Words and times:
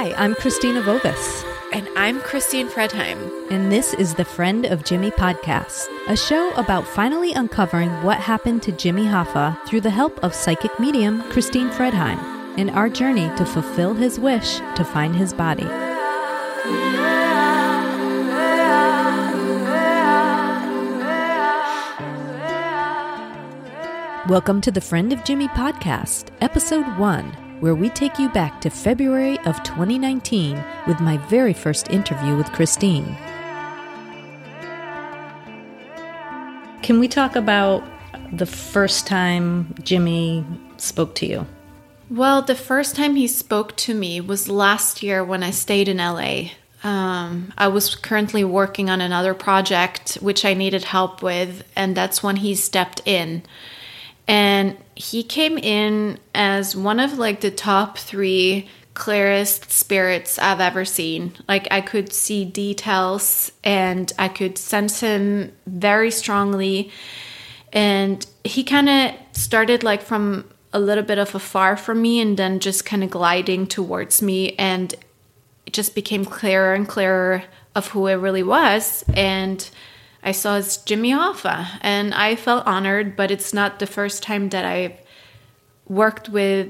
Hi, 0.00 0.12
I'm 0.12 0.36
Christina 0.36 0.80
Vovis. 0.80 1.44
And 1.72 1.88
I'm 1.96 2.20
Christine 2.20 2.68
Fredheim. 2.68 3.50
And 3.50 3.72
this 3.72 3.94
is 3.94 4.14
the 4.14 4.24
Friend 4.24 4.64
of 4.64 4.84
Jimmy 4.84 5.10
podcast, 5.10 5.88
a 6.06 6.16
show 6.16 6.52
about 6.54 6.86
finally 6.86 7.32
uncovering 7.32 7.90
what 8.04 8.18
happened 8.18 8.62
to 8.62 8.70
Jimmy 8.70 9.02
Hoffa 9.02 9.58
through 9.66 9.80
the 9.80 9.90
help 9.90 10.16
of 10.22 10.36
psychic 10.36 10.78
medium 10.78 11.20
Christine 11.32 11.68
Fredheim 11.70 12.56
in 12.56 12.70
our 12.70 12.88
journey 12.88 13.28
to 13.38 13.44
fulfill 13.44 13.92
his 13.92 14.20
wish 14.20 14.58
to 14.76 14.84
find 14.84 15.16
his 15.16 15.34
body. 15.34 15.66
Welcome 24.28 24.60
to 24.60 24.70
the 24.70 24.80
Friend 24.80 25.12
of 25.12 25.24
Jimmy 25.24 25.48
podcast, 25.48 26.28
episode 26.40 26.86
one 26.98 27.47
where 27.60 27.74
we 27.74 27.88
take 27.90 28.18
you 28.18 28.28
back 28.28 28.60
to 28.60 28.70
February 28.70 29.38
of 29.40 29.62
2019 29.62 30.62
with 30.86 31.00
my 31.00 31.16
very 31.28 31.52
first 31.52 31.90
interview 31.90 32.36
with 32.36 32.50
Christine. 32.52 33.16
Can 36.82 37.00
we 37.00 37.08
talk 37.08 37.36
about 37.36 37.84
the 38.32 38.46
first 38.46 39.06
time 39.06 39.74
Jimmy 39.82 40.44
spoke 40.76 41.14
to 41.16 41.26
you? 41.26 41.46
Well, 42.10 42.42
the 42.42 42.54
first 42.54 42.96
time 42.96 43.16
he 43.16 43.26
spoke 43.26 43.76
to 43.76 43.94
me 43.94 44.20
was 44.20 44.48
last 44.48 45.02
year 45.02 45.22
when 45.22 45.42
I 45.42 45.50
stayed 45.50 45.88
in 45.88 45.98
LA. 45.98 46.50
Um, 46.82 47.52
I 47.58 47.68
was 47.68 47.94
currently 47.96 48.44
working 48.44 48.88
on 48.88 49.00
another 49.00 49.34
project 49.34 50.14
which 50.22 50.44
I 50.44 50.54
needed 50.54 50.84
help 50.84 51.22
with, 51.22 51.64
and 51.74 51.96
that's 51.96 52.22
when 52.22 52.36
he 52.36 52.54
stepped 52.54 53.02
in 53.04 53.42
and 54.28 54.76
he 54.94 55.22
came 55.22 55.56
in 55.56 56.20
as 56.34 56.76
one 56.76 57.00
of 57.00 57.18
like 57.18 57.40
the 57.40 57.50
top 57.50 57.96
three 57.96 58.68
clearest 58.92 59.70
spirits 59.70 60.38
I've 60.38 60.60
ever 60.60 60.84
seen. 60.84 61.34
Like 61.48 61.66
I 61.70 61.80
could 61.80 62.12
see 62.12 62.44
details 62.44 63.50
and 63.64 64.12
I 64.18 64.28
could 64.28 64.58
sense 64.58 65.00
him 65.00 65.52
very 65.66 66.10
strongly. 66.10 66.90
And 67.72 68.26
he 68.44 68.64
kind 68.64 68.88
of 68.88 69.14
started 69.32 69.82
like 69.82 70.02
from 70.02 70.50
a 70.72 70.80
little 70.80 71.04
bit 71.04 71.18
of 71.18 71.34
afar 71.34 71.76
from 71.76 72.02
me 72.02 72.20
and 72.20 72.36
then 72.36 72.60
just 72.60 72.84
kind 72.84 73.02
of 73.02 73.10
gliding 73.10 73.66
towards 73.66 74.20
me. 74.20 74.54
And 74.56 74.94
it 75.64 75.72
just 75.72 75.94
became 75.94 76.24
clearer 76.24 76.74
and 76.74 76.86
clearer 76.86 77.44
of 77.74 77.88
who 77.88 78.08
it 78.08 78.14
really 78.14 78.42
was. 78.42 79.04
And 79.14 79.68
I 80.28 80.32
saw 80.32 80.56
as 80.56 80.76
Jimmy 80.78 81.12
Hoffa, 81.12 81.78
and 81.80 82.14
I 82.14 82.36
felt 82.36 82.66
honored. 82.66 83.16
But 83.16 83.30
it's 83.30 83.54
not 83.54 83.78
the 83.78 83.86
first 83.86 84.22
time 84.22 84.50
that 84.50 84.64
I've 84.64 84.98
worked 85.88 86.28
with 86.28 86.68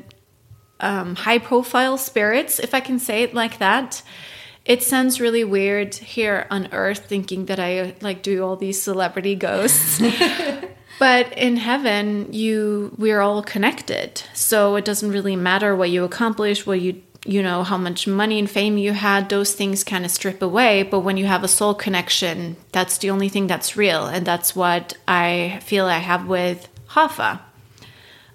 um, 0.81 1.17
high-profile 1.17 1.99
spirits, 1.99 2.61
if 2.61 2.73
I 2.73 2.81
can 2.81 2.99
say 3.01 3.25
it 3.25 3.35
like 3.35 3.59
that. 3.59 4.03
It 4.65 4.83
sounds 4.83 5.21
really 5.21 5.45
weird 5.45 5.95
here 5.95 6.47
on 6.51 6.69
Earth, 6.73 7.07
thinking 7.07 7.47
that 7.47 7.59
I 7.59 7.95
like 8.01 8.23
do 8.23 8.45
all 8.45 8.55
these 8.55 8.81
celebrity 8.81 9.35
ghosts. 9.35 10.01
but 11.01 11.33
in 11.33 11.57
heaven, 11.57 12.33
you 12.33 12.95
we're 12.97 13.21
all 13.21 13.43
connected, 13.43 14.23
so 14.35 14.77
it 14.77 14.85
doesn't 14.85 15.11
really 15.11 15.37
matter 15.37 15.75
what 15.75 15.91
you 15.91 16.05
accomplish, 16.05 16.65
what 16.65 16.81
you 16.81 17.03
you 17.25 17.43
know 17.43 17.63
how 17.63 17.77
much 17.77 18.07
money 18.07 18.39
and 18.39 18.51
fame 18.51 18.79
you 18.79 18.93
had 18.93 19.29
those 19.29 19.55
things 19.55 19.85
kind 19.85 20.05
of 20.05 20.11
strip 20.11 20.41
away. 20.41 20.83
But 20.83 21.01
when 21.01 21.17
you 21.17 21.27
have 21.27 21.45
a 21.45 21.49
soul 21.49 21.75
connection 21.75 22.57
that's 22.73 22.99
the 22.99 23.11
only 23.11 23.29
thing 23.29 23.47
that's 23.47 23.77
real. 23.77 24.07
And 24.07 24.27
that's 24.27 24.57
what 24.57 24.97
i 25.07 25.61
feel 25.63 25.87
i 25.87 25.99
have 25.99 26.27
with 26.27 26.69
hoffa 26.91 27.41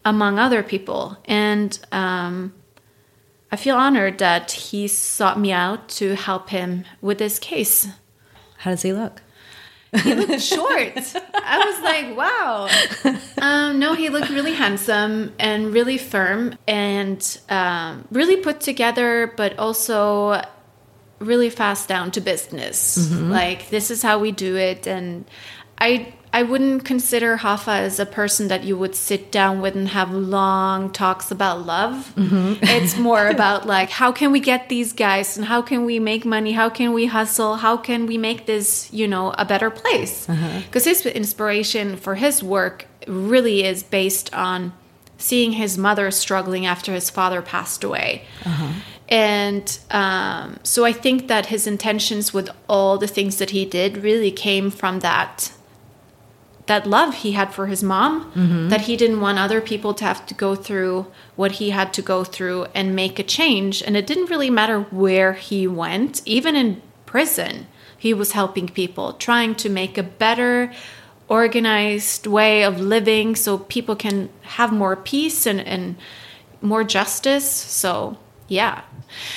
among 0.05 0.37
other 0.37 0.61
people. 0.63 1.17
And 1.25 1.79
um, 1.91 2.53
i 3.51 3.55
feel 3.55 3.75
honored 3.75 4.19
that 4.19 4.51
he 4.51 4.87
sought 4.87 5.39
me 5.39 5.51
out 5.51 5.89
to 5.89 6.15
help 6.15 6.49
him 6.49 6.85
with 7.01 7.17
this 7.17 7.39
case. 7.39 7.87
How 8.57 8.71
does 8.71 8.83
he 8.83 8.93
look 8.93 9.22
he 10.01 10.15
looked 10.15 10.41
short. 10.41 10.97
I 11.33 11.63
was 11.65 11.81
like, 11.83 12.17
wow. 12.17 12.69
Um, 13.39 13.79
no, 13.79 13.93
he 13.93 14.09
looked 14.09 14.29
really 14.29 14.53
handsome 14.53 15.33
and 15.39 15.73
really 15.73 15.97
firm 15.97 16.57
and 16.67 17.39
um, 17.49 18.07
really 18.11 18.37
put 18.37 18.61
together, 18.61 19.33
but 19.35 19.59
also 19.59 20.41
really 21.19 21.49
fast 21.49 21.87
down 21.87 22.11
to 22.11 22.21
business. 22.21 22.97
Mm-hmm. 22.97 23.31
Like, 23.31 23.69
this 23.69 23.91
is 23.91 24.01
how 24.01 24.19
we 24.19 24.31
do 24.31 24.55
it. 24.55 24.87
And 24.87 25.25
I 25.77 26.13
I 26.33 26.41
wouldn't 26.41 26.83
consider 26.83 27.37
Hoffa 27.37 27.77
as 27.77 27.99
a 27.99 28.07
person 28.07 28.47
that 28.47 28.63
you 28.63 28.75
would 28.75 28.95
sit 28.95 29.31
down 29.31 29.61
with 29.61 29.75
and 29.75 29.87
have 29.89 30.11
long 30.11 30.91
talks 30.91 31.29
about 31.29 31.63
love. 31.63 32.11
Mm-hmm. 32.15 32.55
it's 32.63 32.97
more 32.97 33.27
about 33.27 33.67
like 33.67 33.91
how 33.91 34.11
can 34.11 34.31
we 34.31 34.39
get 34.39 34.67
these 34.67 34.93
guys 34.93 35.37
and 35.37 35.45
how 35.45 35.61
can 35.61 35.85
we 35.85 35.99
make 35.99 36.25
money? 36.25 36.53
How 36.53 36.69
can 36.69 36.91
we 36.91 37.05
hustle? 37.05 37.57
How 37.57 37.77
can 37.77 38.07
we 38.07 38.17
make 38.17 38.47
this, 38.47 38.91
you 38.91 39.07
know, 39.07 39.31
a 39.37 39.45
better 39.45 39.69
place? 39.69 40.25
Because 40.25 40.87
uh-huh. 40.87 40.89
his 40.89 41.05
inspiration 41.05 41.97
for 41.97 42.15
his 42.15 42.41
work 42.41 42.87
really 43.07 43.63
is 43.63 43.83
based 43.83 44.33
on 44.33 44.73
seeing 45.19 45.51
his 45.51 45.77
mother 45.77 46.09
struggling 46.09 46.65
after 46.65 46.93
his 46.93 47.11
father 47.11 47.43
passed 47.43 47.83
away. 47.83 48.25
Uh-huh. 48.43 48.73
And 49.07 49.79
um, 49.91 50.57
so 50.63 50.83
I 50.83 50.93
think 50.93 51.27
that 51.27 51.45
his 51.45 51.67
intentions 51.67 52.33
with 52.33 52.49
all 52.67 52.97
the 52.97 53.07
things 53.07 53.37
that 53.37 53.51
he 53.51 53.65
did 53.65 53.97
really 53.97 54.31
came 54.31 54.71
from 54.71 55.01
that 55.01 55.51
that 56.65 56.87
love 56.87 57.13
he 57.15 57.33
had 57.33 57.53
for 57.53 57.67
his 57.67 57.83
mom 57.83 58.31
mm-hmm. 58.31 58.69
that 58.69 58.81
he 58.81 58.95
didn't 58.95 59.19
want 59.19 59.37
other 59.37 59.59
people 59.59 59.93
to 59.93 60.03
have 60.03 60.25
to 60.25 60.33
go 60.33 60.55
through 60.55 61.05
what 61.35 61.53
he 61.53 61.71
had 61.71 61.93
to 61.93 62.01
go 62.01 62.23
through 62.23 62.65
and 62.73 62.95
make 62.95 63.19
a 63.19 63.23
change 63.23 63.81
and 63.83 63.97
it 63.97 64.07
didn't 64.07 64.29
really 64.29 64.49
matter 64.49 64.81
where 64.81 65.33
he 65.33 65.67
went 65.67 66.21
even 66.25 66.55
in 66.55 66.81
prison 67.05 67.67
he 67.97 68.13
was 68.13 68.31
helping 68.31 68.67
people 68.67 69.13
trying 69.13 69.53
to 69.55 69.69
make 69.69 69.97
a 69.97 70.03
better 70.03 70.71
organized 71.27 72.27
way 72.27 72.63
of 72.63 72.79
living 72.79 73.35
so 73.35 73.57
people 73.57 73.95
can 73.95 74.29
have 74.41 74.71
more 74.71 74.95
peace 74.95 75.45
and, 75.45 75.59
and 75.61 75.95
more 76.61 76.83
justice 76.83 77.49
so 77.49 78.17
yeah 78.47 78.81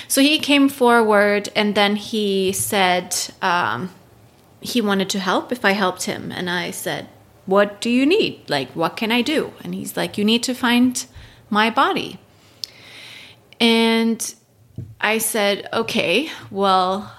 so 0.09 0.21
he 0.21 0.39
came 0.39 0.69
forward 0.69 1.49
and 1.55 1.75
then 1.75 1.97
he 1.97 2.53
said 2.53 3.15
um, 3.43 3.91
he 4.67 4.81
wanted 4.81 5.09
to 5.11 5.21
help 5.21 5.53
if 5.53 5.65
I 5.65 5.73
helped 5.73 6.05
him. 6.05 6.33
And 6.33 6.51
I 6.51 6.71
said, 6.71 7.09
what 7.47 7.81
do 7.81 7.89
you 7.89 8.05
need? 8.05 8.49
Like, 8.49 8.71
what 8.71 8.97
can 8.97 9.11
I 9.11 9.23
do? 9.23 9.53
And 9.63 9.75
he's 9.75 9.97
like, 9.97 10.19
You 10.19 10.25
need 10.25 10.43
to 10.45 10.55
find 10.55 11.05
my 11.49 11.71
body. 11.71 12.19
And 13.61 14.35
I 15.01 15.19
said, 15.19 15.69
Okay, 15.73 16.31
well, 16.51 17.13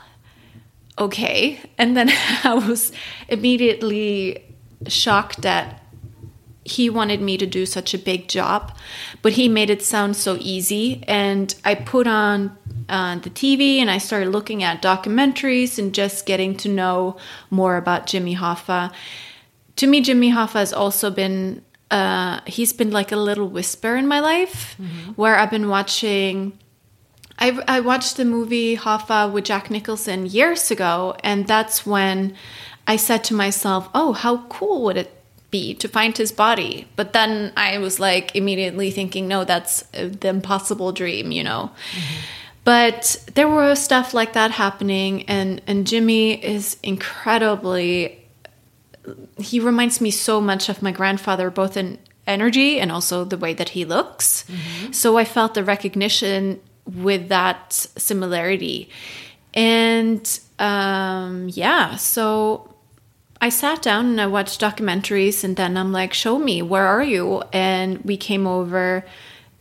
okay. 1.00 1.60
And 1.78 1.96
then 1.96 2.10
I 2.44 2.54
was 2.54 2.92
immediately 3.28 4.44
shocked 4.88 5.42
that 5.42 5.82
he 6.64 6.90
wanted 6.90 7.22
me 7.22 7.38
to 7.38 7.46
do 7.46 7.66
such 7.66 7.94
a 7.94 7.98
big 7.98 8.28
job, 8.28 8.78
but 9.22 9.34
he 9.34 9.48
made 9.48 9.70
it 9.70 9.82
sound 9.82 10.18
so 10.18 10.38
easy. 10.42 11.02
And 11.08 11.56
I 11.64 11.76
put 11.76 12.08
on 12.08 12.58
uh, 12.90 13.20
the 13.20 13.30
TV 13.30 13.78
and 13.78 13.90
I 13.90 14.00
started 14.00 14.30
looking 14.30 14.64
at 14.64 14.82
documentaries 14.82 15.80
and 15.80 15.94
just 15.94 16.26
getting 16.26 16.58
to 16.58 16.70
know 16.70 17.16
more 17.50 17.78
about 17.78 18.06
Jimmy 18.06 18.36
Hoffa 18.36 18.92
to 19.78 19.88
me, 19.88 20.02
Jimmy 20.02 20.32
Hoffa 20.32 20.54
has 20.54 20.74
also 20.74 21.10
been 21.10 21.64
uh, 21.90 22.42
he's 22.46 22.74
been 22.74 22.92
like 22.92 23.12
a 23.12 23.16
little 23.16 23.48
whisper 23.48 23.96
in 23.96 24.08
my 24.08 24.20
life 24.20 24.76
mm-hmm. 24.82 25.12
where 25.14 25.38
I've 25.38 25.52
been 25.52 25.70
watching. 25.70 26.58
I, 27.40 27.60
I 27.68 27.80
watched 27.80 28.18
the 28.18 28.26
movie 28.26 28.76
Hoffa 28.76 29.32
with 29.32 29.46
Jack 29.46 29.70
Nicholson 29.70 30.26
years 30.26 30.72
ago, 30.72 31.16
and 31.24 31.48
that's 31.48 31.86
when 31.86 32.36
I 32.88 32.96
said 32.96 33.24
to 33.26 33.34
myself, 33.34 33.90
"Oh, 33.94 34.14
how 34.14 34.46
cool 34.48 34.84
would 34.84 34.98
it 34.98 35.14
be 35.52 35.74
to 35.76 35.88
find 35.88 36.18
his 36.18 36.32
body?" 36.32 36.88
But 36.96 37.14
then 37.14 37.54
I 37.56 37.78
was 37.78 38.00
like 38.00 38.36
immediately 38.36 38.92
thinking, 38.92 39.28
"No, 39.28 39.44
that's 39.44 39.82
the 39.92 40.30
impossible 40.30 40.92
dream," 40.92 41.32
you 41.32 41.44
know. 41.44 41.72
Mm-hmm. 41.92 42.22
But 42.64 43.24
there 43.36 43.48
were 43.48 43.76
stuff 43.76 44.14
like 44.14 44.34
that 44.34 44.52
happening, 44.52 45.24
and 45.30 45.62
and 45.68 45.88
Jimmy 45.88 46.44
is 46.44 46.78
incredibly 46.84 48.27
he 49.38 49.60
reminds 49.60 50.02
me 50.02 50.12
so 50.12 50.42
much 50.42 50.70
of 50.70 50.82
my 50.82 50.92
grandfather, 50.92 51.50
both 51.50 51.78
in 51.78 52.00
energy 52.26 52.80
and 52.80 52.92
also 52.92 53.24
the 53.24 53.38
way 53.38 53.54
that 53.54 53.70
he 53.70 53.86
looks. 53.86 54.44
Mm-hmm. 54.44 54.92
So 54.92 55.18
I 55.18 55.24
felt 55.24 55.54
the 55.54 55.64
recognition 55.64 56.60
with 56.86 57.30
that 57.30 57.74
similarity. 57.74 58.90
And 59.54 60.40
um, 60.60 61.50
yeah, 61.52 61.96
so 61.96 62.74
I 63.42 63.50
sat 63.50 63.82
down 63.82 64.08
and 64.08 64.22
I 64.22 64.28
watched 64.28 64.62
documentaries, 64.62 65.44
and 65.44 65.56
then 65.56 65.78
I'm 65.78 65.92
like, 65.92 66.14
Show 66.14 66.40
me, 66.40 66.62
where 66.62 66.86
are 66.86 67.04
you? 67.04 67.44
And 67.54 68.04
we 68.04 68.18
came 68.18 68.48
over 68.48 69.06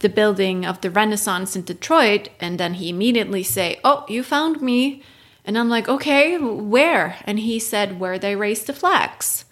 the 0.01 0.09
building 0.09 0.65
of 0.67 0.81
the 0.81 0.91
Renaissance 0.91 1.57
in 1.57 1.63
Detroit, 1.63 2.29
and 2.41 2.59
then 2.59 2.75
he 2.75 2.91
immediately 2.91 3.43
say, 3.43 3.81
"Oh, 3.83 4.05
you 4.09 4.23
found 4.23 4.61
me." 4.61 5.03
And 5.47 5.57
I'm 5.57 5.69
like, 5.69 5.89
okay, 5.89 6.37
where? 6.39 7.17
And 7.25 7.39
he 7.39 7.61
said, 7.61 8.01
where 8.01 8.19
they 8.19 8.35
raised 8.35 8.67
the 8.67 8.73
flags. 8.73 9.45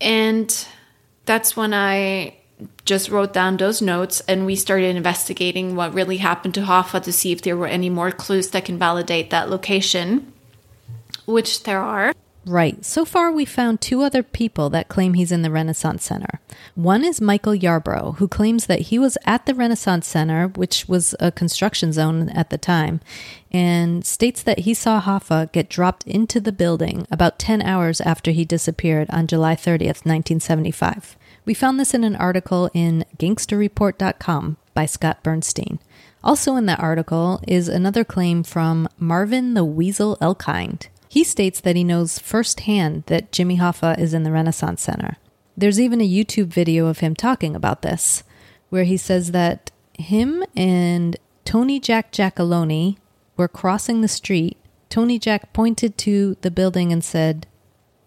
And 0.00 0.66
that's 1.26 1.56
when 1.56 1.74
I 1.74 2.36
just 2.84 3.08
wrote 3.08 3.32
down 3.32 3.56
those 3.56 3.82
notes 3.82 4.20
and 4.28 4.46
we 4.46 4.54
started 4.54 4.94
investigating 4.94 5.74
what 5.74 5.92
really 5.92 6.18
happened 6.18 6.54
to 6.54 6.62
Hoffa 6.62 7.02
to 7.02 7.12
see 7.12 7.32
if 7.32 7.42
there 7.42 7.56
were 7.56 7.66
any 7.66 7.90
more 7.90 8.12
clues 8.12 8.50
that 8.50 8.64
can 8.64 8.78
validate 8.78 9.30
that 9.30 9.50
location, 9.50 10.32
which 11.26 11.64
there 11.64 11.80
are. 11.80 12.12
Right. 12.46 12.84
So 12.84 13.06
far, 13.06 13.32
we 13.32 13.46
found 13.46 13.80
two 13.80 14.02
other 14.02 14.22
people 14.22 14.68
that 14.70 14.88
claim 14.88 15.14
he's 15.14 15.32
in 15.32 15.40
the 15.40 15.50
Renaissance 15.50 16.04
Center. 16.04 16.40
One 16.74 17.02
is 17.02 17.20
Michael 17.20 17.54
Yarbrough, 17.54 18.16
who 18.16 18.28
claims 18.28 18.66
that 18.66 18.80
he 18.80 18.98
was 18.98 19.16
at 19.24 19.46
the 19.46 19.54
Renaissance 19.54 20.06
Center, 20.06 20.48
which 20.48 20.86
was 20.86 21.14
a 21.20 21.32
construction 21.32 21.92
zone 21.92 22.28
at 22.28 22.50
the 22.50 22.58
time, 22.58 23.00
and 23.50 24.04
states 24.04 24.42
that 24.42 24.60
he 24.60 24.74
saw 24.74 25.00
Hoffa 25.00 25.50
get 25.52 25.70
dropped 25.70 26.06
into 26.06 26.38
the 26.38 26.52
building 26.52 27.06
about 27.10 27.38
10 27.38 27.62
hours 27.62 28.00
after 28.02 28.30
he 28.30 28.44
disappeared 28.44 29.08
on 29.10 29.26
July 29.26 29.54
30th, 29.54 30.04
1975. 30.04 31.16
We 31.46 31.54
found 31.54 31.80
this 31.80 31.94
in 31.94 32.04
an 32.04 32.16
article 32.16 32.70
in 32.74 33.06
gangsterreport.com 33.16 34.58
by 34.74 34.86
Scott 34.86 35.22
Burnstein. 35.22 35.78
Also 36.22 36.56
in 36.56 36.64
that 36.66 36.80
article 36.80 37.40
is 37.46 37.68
another 37.68 38.02
claim 38.02 38.42
from 38.42 38.88
Marvin 38.98 39.54
the 39.54 39.64
Weasel 39.64 40.16
Elkind. 40.22 40.88
He 41.14 41.22
states 41.22 41.60
that 41.60 41.76
he 41.76 41.84
knows 41.84 42.18
firsthand 42.18 43.04
that 43.06 43.30
Jimmy 43.30 43.56
Hoffa 43.58 43.96
is 44.00 44.14
in 44.14 44.24
the 44.24 44.32
Renaissance 44.32 44.82
Center. 44.82 45.16
There's 45.56 45.78
even 45.78 46.00
a 46.00 46.08
YouTube 46.08 46.48
video 46.48 46.88
of 46.88 46.98
him 46.98 47.14
talking 47.14 47.54
about 47.54 47.82
this, 47.82 48.24
where 48.68 48.82
he 48.82 48.96
says 48.96 49.30
that 49.30 49.70
him 49.96 50.42
and 50.56 51.16
Tony 51.44 51.78
Jack 51.78 52.10
Giacalone 52.10 52.96
were 53.36 53.46
crossing 53.46 54.00
the 54.00 54.08
street. 54.08 54.56
Tony 54.88 55.20
Jack 55.20 55.52
pointed 55.52 55.96
to 55.98 56.36
the 56.40 56.50
building 56.50 56.92
and 56.92 57.04
said, 57.04 57.46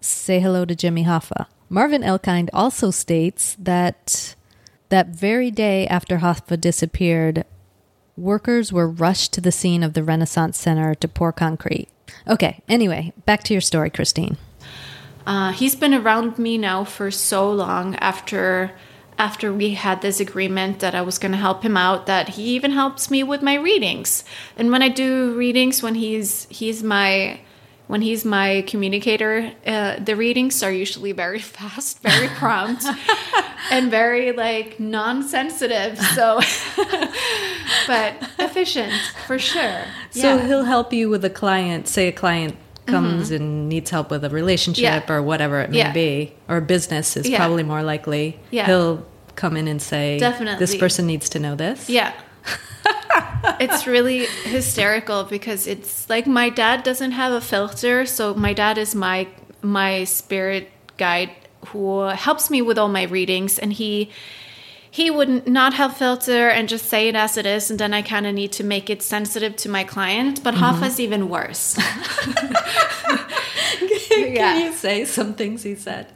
Say 0.02 0.40
hello 0.40 0.66
to 0.66 0.76
Jimmy 0.76 1.04
Hoffa. 1.04 1.46
Marvin 1.70 2.02
Elkind 2.02 2.50
also 2.52 2.90
states 2.90 3.56
that 3.58 4.34
that 4.90 5.06
very 5.06 5.50
day 5.50 5.86
after 5.86 6.18
Hoffa 6.18 6.60
disappeared, 6.60 7.46
workers 8.18 8.70
were 8.70 8.86
rushed 8.86 9.32
to 9.32 9.40
the 9.40 9.50
scene 9.50 9.82
of 9.82 9.94
the 9.94 10.04
Renaissance 10.04 10.58
Center 10.58 10.94
to 10.96 11.08
pour 11.08 11.32
concrete. 11.32 11.88
Okay, 12.26 12.62
anyway, 12.68 13.12
back 13.26 13.42
to 13.44 13.54
your 13.54 13.60
story, 13.60 13.90
Christine. 13.90 14.36
Uh, 15.26 15.52
he's 15.52 15.76
been 15.76 15.92
around 15.92 16.38
me 16.38 16.56
now 16.56 16.84
for 16.84 17.10
so 17.10 17.50
long 17.52 17.94
after 17.96 18.72
after 19.18 19.52
we 19.52 19.74
had 19.74 20.00
this 20.00 20.20
agreement 20.20 20.78
that 20.78 20.94
I 20.94 21.02
was 21.02 21.18
going 21.18 21.32
to 21.32 21.38
help 21.38 21.64
him 21.64 21.76
out 21.76 22.06
that 22.06 22.30
he 22.30 22.44
even 22.54 22.70
helps 22.70 23.10
me 23.10 23.24
with 23.24 23.42
my 23.42 23.54
readings. 23.54 24.22
And 24.56 24.70
when 24.70 24.80
I 24.80 24.88
do 24.88 25.34
readings 25.36 25.82
when 25.82 25.96
he's 25.96 26.46
he's 26.50 26.82
my 26.82 27.40
when 27.88 28.02
he's 28.02 28.24
my 28.24 28.62
communicator, 28.66 29.50
uh, 29.66 29.96
the 29.98 30.14
readings 30.14 30.62
are 30.62 30.70
usually 30.70 31.12
very 31.12 31.40
fast, 31.56 32.00
very 32.02 32.28
prompt, 32.28 32.84
and 33.70 33.90
very 33.90 34.32
like 34.32 34.78
non-sensitive. 34.78 35.98
So, 35.98 36.40
but 37.88 38.14
efficient 38.38 38.92
for 39.26 39.38
sure. 39.38 39.84
So 40.10 40.36
yeah. 40.36 40.46
he'll 40.46 40.64
help 40.64 40.92
you 40.92 41.08
with 41.08 41.24
a 41.24 41.30
client. 41.30 41.88
Say 41.88 42.08
a 42.08 42.12
client 42.12 42.56
comes 42.86 43.26
mm-hmm. 43.26 43.42
and 43.42 43.68
needs 43.68 43.90
help 43.90 44.10
with 44.10 44.24
a 44.24 44.30
relationship 44.30 45.04
yeah. 45.08 45.12
or 45.12 45.22
whatever 45.22 45.60
it 45.60 45.70
may 45.70 45.78
yeah. 45.78 45.92
be, 45.92 46.34
or 46.46 46.60
business 46.60 47.16
is 47.16 47.28
probably 47.28 47.62
more 47.62 47.82
likely. 47.82 48.38
Yeah. 48.50 48.66
He'll 48.66 49.06
come 49.34 49.56
in 49.56 49.66
and 49.66 49.80
say, 49.80 50.18
"Definitely, 50.18 50.58
this 50.58 50.76
person 50.76 51.06
needs 51.06 51.30
to 51.30 51.38
know 51.38 51.54
this." 51.56 51.88
Yeah 51.88 52.12
it's 53.60 53.86
really 53.86 54.26
hysterical 54.44 55.24
because 55.24 55.66
it's 55.66 56.08
like 56.08 56.26
my 56.26 56.50
dad 56.50 56.82
doesn't 56.82 57.12
have 57.12 57.32
a 57.32 57.40
filter, 57.40 58.06
so 58.06 58.34
my 58.34 58.52
dad 58.52 58.78
is 58.78 58.94
my 58.94 59.28
my 59.62 60.04
spirit 60.04 60.70
guide 60.96 61.30
who 61.68 62.02
helps 62.02 62.50
me 62.50 62.62
with 62.62 62.78
all 62.78 62.88
my 62.88 63.02
readings 63.04 63.58
and 63.58 63.72
he 63.72 64.10
he 64.90 65.10
would 65.10 65.46
not 65.46 65.74
have 65.74 65.96
filter 65.96 66.48
and 66.48 66.68
just 66.68 66.86
say 66.86 67.08
it 67.08 67.14
as 67.14 67.36
it 67.36 67.46
is 67.46 67.70
and 67.70 67.78
then 67.78 67.92
i 67.92 68.00
kind 68.00 68.26
of 68.26 68.34
need 68.34 68.52
to 68.52 68.64
make 68.64 68.88
it 68.88 69.02
sensitive 69.02 69.56
to 69.56 69.68
my 69.68 69.84
client 69.84 70.42
but 70.42 70.54
mm-hmm. 70.54 70.84
is 70.84 71.00
even 71.00 71.28
worse 71.28 71.76
can 74.08 74.34
yeah. 74.34 74.58
you 74.58 74.72
say 74.72 75.04
some 75.04 75.34
things 75.34 75.62
he 75.62 75.74
said 75.74 76.06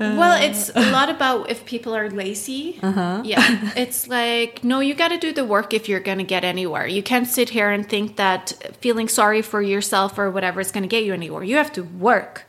well, 0.00 0.42
it's 0.42 0.70
a 0.74 0.90
lot 0.92 1.10
about 1.10 1.50
if 1.50 1.64
people 1.66 1.94
are 1.94 2.08
lazy. 2.08 2.78
Uh-huh. 2.82 3.20
Yeah. 3.24 3.72
It's 3.76 4.08
like, 4.08 4.64
no, 4.64 4.80
you 4.80 4.94
got 4.94 5.08
to 5.08 5.18
do 5.18 5.32
the 5.32 5.44
work 5.44 5.74
if 5.74 5.88
you're 5.88 6.00
going 6.00 6.18
to 6.18 6.24
get 6.24 6.42
anywhere. 6.42 6.86
You 6.86 7.02
can't 7.02 7.26
sit 7.26 7.50
here 7.50 7.70
and 7.70 7.86
think 7.86 8.16
that 8.16 8.76
feeling 8.80 9.08
sorry 9.08 9.42
for 9.42 9.60
yourself 9.60 10.18
or 10.18 10.30
whatever 10.30 10.60
is 10.60 10.72
going 10.72 10.82
to 10.82 10.88
get 10.88 11.04
you 11.04 11.12
anywhere. 11.12 11.44
You 11.44 11.56
have 11.56 11.72
to 11.74 11.82
work. 11.82 12.46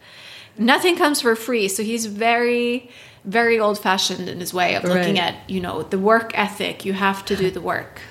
Nothing 0.57 0.95
comes 0.95 1.21
for 1.21 1.36
free. 1.36 1.68
So 1.68 1.83
he's 1.83 2.06
very, 2.06 2.89
very 3.25 3.59
old 3.59 3.80
fashioned 3.80 4.30
in 4.30 4.39
his 4.39 4.54
way 4.54 4.75
of 4.75 4.83
looking 4.83 5.15
right. 5.15 5.36
at, 5.36 5.50
you 5.50 5.59
know, 5.59 5.83
the 5.83 6.00
work 6.00 6.31
ethic. 6.38 6.86
You 6.86 6.94
have 6.94 7.25
to 7.25 7.36
do 7.36 7.51
the 7.51 7.62
work. 7.62 8.01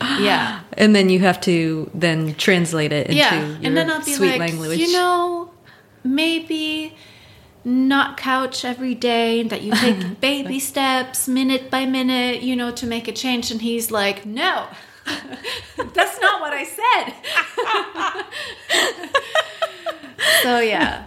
Yeah. 0.00 0.60
And 0.80 0.96
then 0.96 1.10
you 1.10 1.18
have 1.18 1.42
to 1.42 1.90
then 1.92 2.34
translate 2.36 2.90
it 2.90 3.08
into 3.08 3.18
yeah. 3.18 3.58
and 3.62 3.76
then 3.76 3.90
I'll 3.90 4.02
be 4.02 4.14
sweet 4.14 4.38
like, 4.38 4.40
language. 4.40 4.78
You 4.78 4.90
know, 4.94 5.50
maybe 6.02 6.96
not 7.64 8.16
couch 8.16 8.64
every 8.64 8.94
day 8.94 9.42
that 9.42 9.62
you 9.62 9.72
take 9.72 10.20
baby 10.22 10.58
steps 10.58 11.28
minute 11.28 11.70
by 11.70 11.84
minute 11.84 12.42
you 12.42 12.56
know 12.56 12.70
to 12.70 12.86
make 12.86 13.06
a 13.06 13.12
change 13.12 13.50
and 13.50 13.60
he's 13.60 13.90
like 13.90 14.24
no 14.24 14.66
that's 15.92 16.20
not 16.20 16.40
what 16.40 16.54
i 16.54 16.64
said 16.64 17.12
so 20.42 20.60
yeah. 20.60 21.04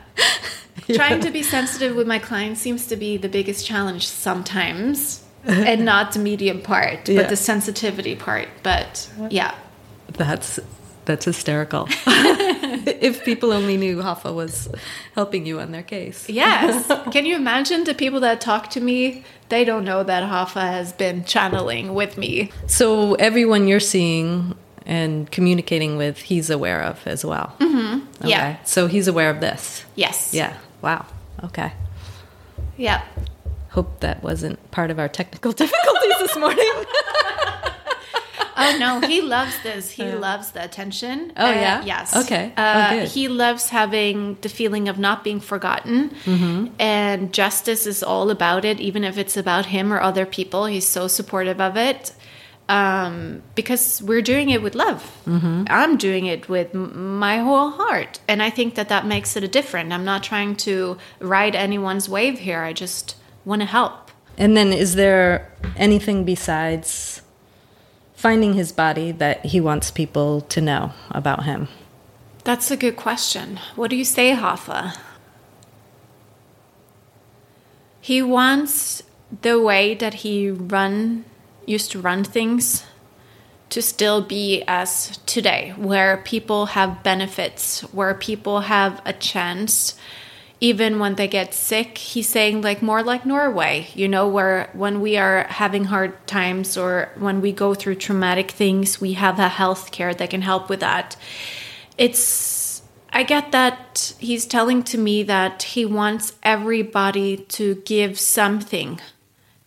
yeah. 0.86 0.96
trying 0.96 1.20
to 1.20 1.32
be 1.32 1.42
sensitive 1.42 1.96
with 1.96 2.06
my 2.06 2.20
clients 2.20 2.62
seems 2.62 2.86
to 2.86 2.96
be 2.96 3.18
the 3.18 3.30
biggest 3.30 3.66
challenge 3.66 4.08
sometimes 4.08 5.23
and 5.46 5.84
not 5.86 6.14
the 6.14 6.20
medium 6.20 6.62
part 6.62 7.00
but 7.06 7.10
yeah. 7.10 7.28
the 7.28 7.36
sensitivity 7.36 8.16
part 8.16 8.48
but 8.64 9.10
yeah 9.30 9.54
that's 10.14 10.60
that's 11.06 11.26
hysterical. 11.26 11.88
if 12.08 13.24
people 13.24 13.52
only 13.52 13.78
knew 13.78 13.98
Hoffa 13.98 14.34
was 14.34 14.70
helping 15.16 15.46
you 15.46 15.60
on 15.60 15.72
their 15.72 15.84
case. 15.84 16.30
Yes. 16.30 16.88
Can 17.12 17.26
you 17.26 17.36
imagine 17.36 17.84
the 17.84 17.94
people 17.94 18.20
that 18.22 18.42
talk 18.42 18.70
to 18.72 18.82
me? 18.82 19.24
They 19.50 19.64
don't 19.64 19.84
know 19.84 20.04
that 20.04 20.24
Hoffa 20.24 20.62
has 20.62 20.94
been 20.94 21.24
channeling 21.26 21.94
with 21.94 22.18
me. 22.18 22.52
So 22.68 23.16
everyone 23.16 23.68
you're 23.68 23.80
seeing 23.80 24.56
and 24.86 25.30
communicating 25.32 25.98
with, 25.98 26.18
he's 26.18 26.50
aware 26.50 26.82
of 26.82 27.06
as 27.06 27.24
well. 27.24 27.56
Mm-hmm. 27.60 28.08
Okay. 28.20 28.30
Yeah. 28.30 28.64
So 28.64 28.88
he's 28.88 29.08
aware 29.08 29.30
of 29.30 29.40
this. 29.40 29.86
Yes. 29.96 30.34
Yeah. 30.34 30.58
Wow. 30.82 31.06
Okay. 31.44 31.74
Yeah. 32.78 33.04
Hope 33.74 34.02
that 34.02 34.22
wasn't 34.22 34.70
part 34.70 34.92
of 34.92 35.00
our 35.00 35.10
technical 35.10 35.52
difficulties 35.64 36.14
this 36.20 36.38
morning. 36.38 36.60
oh 38.56 38.78
no, 38.80 39.02
he 39.02 39.20
loves 39.20 39.56
this. 39.64 39.90
He 39.90 40.04
loves 40.04 40.52
the 40.52 40.64
attention. 40.64 41.34
Oh 41.36 41.48
uh, 41.48 41.50
yeah. 41.50 41.84
Yes. 41.84 42.16
Okay. 42.16 42.54
Uh, 42.56 42.90
oh, 42.92 43.06
he 43.08 43.28
loves 43.28 43.70
having 43.70 44.38
the 44.42 44.50
feeling 44.50 44.90
of 44.90 45.00
not 45.00 45.24
being 45.24 45.40
forgotten, 45.40 46.12
mm-hmm. 46.24 46.68
and 46.80 47.34
justice 47.34 47.88
is 47.88 48.04
all 48.04 48.30
about 48.30 48.64
it. 48.64 48.80
Even 48.80 49.04
if 49.04 49.18
it's 49.18 49.36
about 49.36 49.66
him 49.66 49.92
or 49.92 50.00
other 50.00 50.28
people, 50.28 50.68
he's 50.68 50.88
so 50.88 51.08
supportive 51.08 51.60
of 51.60 51.76
it. 51.76 52.14
Um, 52.70 53.42
because 53.56 54.04
we're 54.04 54.22
doing 54.22 54.52
it 54.52 54.62
with 54.62 54.76
love. 54.76 55.02
Mm-hmm. 55.26 55.66
I'm 55.68 55.98
doing 55.98 56.28
it 56.28 56.48
with 56.48 56.76
my 56.76 57.40
whole 57.40 57.72
heart, 57.72 58.20
and 58.28 58.44
I 58.44 58.52
think 58.52 58.76
that 58.76 58.90
that 58.90 59.08
makes 59.08 59.36
it 59.36 59.44
a 59.44 59.48
different. 59.48 59.92
I'm 59.92 60.06
not 60.06 60.22
trying 60.22 60.58
to 60.58 61.00
ride 61.20 61.56
anyone's 61.56 62.08
wave 62.08 62.38
here. 62.38 62.62
I 62.62 62.72
just 62.72 63.16
want 63.46 63.62
to 63.62 63.66
help. 63.66 64.12
And 64.38 64.58
then, 64.58 64.74
is 64.74 64.96
there 64.96 65.52
anything 65.76 66.24
besides 66.24 67.22
finding 68.16 68.54
his 68.54 68.72
body 68.72 69.12
that 69.12 69.46
he 69.46 69.60
wants 69.60 69.92
people 69.92 70.42
to 70.42 70.62
know 70.62 70.94
about 71.12 71.44
him? 71.44 71.68
That's 72.44 72.72
a 72.72 72.78
good 72.78 72.96
question. 72.96 73.60
What 73.76 73.90
do 73.90 73.96
you 73.96 74.06
say, 74.06 74.32
Hoffa? 74.32 74.98
He 78.02 78.22
wants 78.22 79.04
the 79.42 79.62
way 79.62 79.94
that 79.96 80.16
he 80.16 80.50
run 80.50 81.26
used 81.66 81.92
to 81.92 82.02
run 82.02 82.24
things 82.24 82.86
to 83.70 83.82
still 83.82 84.22
be 84.22 84.64
as 84.68 85.18
today, 85.26 85.74
where 85.78 86.18
people 86.18 86.68
have 86.68 87.02
benefits, 87.02 87.82
where 87.94 88.14
people 88.14 88.62
have 88.62 89.02
a 89.06 89.14
chance 89.14 89.96
even 90.64 90.98
when 90.98 91.16
they 91.16 91.28
get 91.28 91.54
sick 91.54 91.98
he's 91.98 92.30
saying 92.30 92.62
like 92.62 92.82
more 92.82 93.04
like 93.04 93.26
norway 93.26 93.86
you 93.94 94.08
know 94.08 94.26
where 94.26 94.70
when 94.72 95.02
we 95.02 95.18
are 95.18 95.44
having 95.50 95.84
hard 95.84 96.26
times 96.26 96.78
or 96.78 97.12
when 97.18 97.42
we 97.42 97.52
go 97.52 97.74
through 97.74 97.94
traumatic 97.94 98.50
things 98.50 99.02
we 99.02 99.12
have 99.12 99.38
a 99.40 99.50
health 99.50 99.92
care 99.92 100.14
that 100.14 100.30
can 100.30 100.42
help 100.42 100.70
with 100.70 100.80
that. 100.80 101.18
It's 101.98 102.82
i 103.12 103.24
get 103.24 103.52
that 103.52 104.14
he's 104.20 104.46
telling 104.46 104.82
to 104.84 104.98
me 104.98 105.22
that 105.24 105.64
he 105.76 105.84
wants 105.86 106.34
everybody 106.44 107.38
to 107.38 107.76
give 107.84 108.18
something 108.18 109.00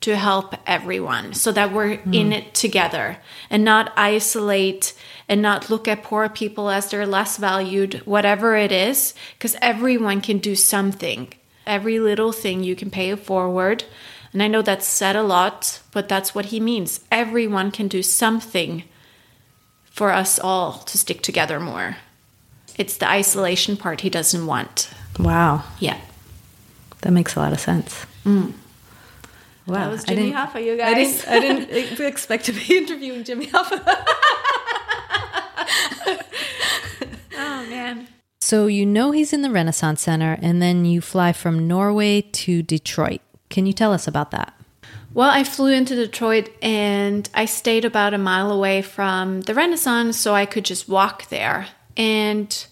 to 0.06 0.16
help 0.16 0.54
everyone 0.68 1.34
so 1.34 1.50
that 1.50 1.72
we're 1.72 1.96
mm. 1.96 2.14
in 2.14 2.32
it 2.32 2.54
together 2.54 3.18
and 3.50 3.64
not 3.64 3.92
isolate 3.96 4.94
and 5.28 5.42
not 5.42 5.68
look 5.68 5.88
at 5.88 6.04
poor 6.04 6.28
people 6.28 6.70
as 6.70 6.88
they're 6.88 7.04
less 7.04 7.38
valued, 7.38 7.94
whatever 8.06 8.54
it 8.54 8.70
is, 8.70 9.14
because 9.36 9.56
everyone 9.60 10.20
can 10.20 10.38
do 10.38 10.54
something. 10.54 11.26
Every 11.66 11.98
little 11.98 12.30
thing 12.30 12.62
you 12.62 12.76
can 12.76 12.88
pay 12.88 13.10
it 13.10 13.18
forward 13.18 13.82
And 14.32 14.40
I 14.44 14.46
know 14.46 14.62
that's 14.62 14.86
said 14.86 15.16
a 15.16 15.24
lot, 15.24 15.80
but 15.90 16.08
that's 16.08 16.36
what 16.36 16.46
he 16.46 16.60
means. 16.60 17.00
Everyone 17.10 17.72
can 17.72 17.88
do 17.88 18.02
something 18.02 18.84
for 19.90 20.12
us 20.12 20.38
all 20.38 20.74
to 20.74 20.98
stick 20.98 21.20
together 21.20 21.58
more. 21.58 21.96
It's 22.78 22.98
the 22.98 23.08
isolation 23.08 23.76
part 23.76 24.02
he 24.02 24.10
doesn't 24.10 24.46
want. 24.46 24.90
Wow. 25.18 25.64
Yeah. 25.80 25.98
That 27.00 27.10
makes 27.12 27.34
a 27.34 27.40
lot 27.40 27.52
of 27.52 27.58
sense. 27.58 28.06
Mm. 28.24 28.52
Wow. 29.66 29.74
That 29.74 29.90
was 29.90 30.04
Jimmy 30.04 30.32
Hoffa, 30.32 30.64
you 30.64 30.74
I 30.74 30.76
guys. 30.76 31.24
didn't, 31.24 31.28
I 31.28 31.40
didn't 31.68 32.00
expect 32.00 32.44
to 32.46 32.52
be 32.52 32.64
interviewing 32.76 33.24
Jimmy 33.24 33.46
Hoffa. 33.48 34.04
Oh, 37.38 37.66
man. 37.68 38.08
So 38.40 38.66
you 38.66 38.86
know 38.86 39.10
he's 39.10 39.32
in 39.32 39.42
the 39.42 39.50
Renaissance 39.50 40.02
Center, 40.02 40.38
and 40.40 40.62
then 40.62 40.84
you 40.84 41.00
fly 41.00 41.32
from 41.32 41.66
Norway 41.68 42.22
to 42.22 42.62
Detroit. 42.62 43.20
Can 43.50 43.66
you 43.66 43.72
tell 43.72 43.92
us 43.92 44.06
about 44.08 44.30
that? 44.30 44.54
Well, 45.12 45.30
I 45.30 45.44
flew 45.44 45.72
into 45.72 45.94
Detroit 45.94 46.50
and 46.60 47.28
I 47.34 47.46
stayed 47.46 47.84
about 47.86 48.12
a 48.14 48.18
mile 48.18 48.52
away 48.52 48.82
from 48.82 49.40
the 49.42 49.54
Renaissance 49.54 50.18
so 50.18 50.34
I 50.34 50.44
could 50.46 50.64
just 50.64 50.88
walk 50.88 51.28
there. 51.28 51.68
And 51.96 52.66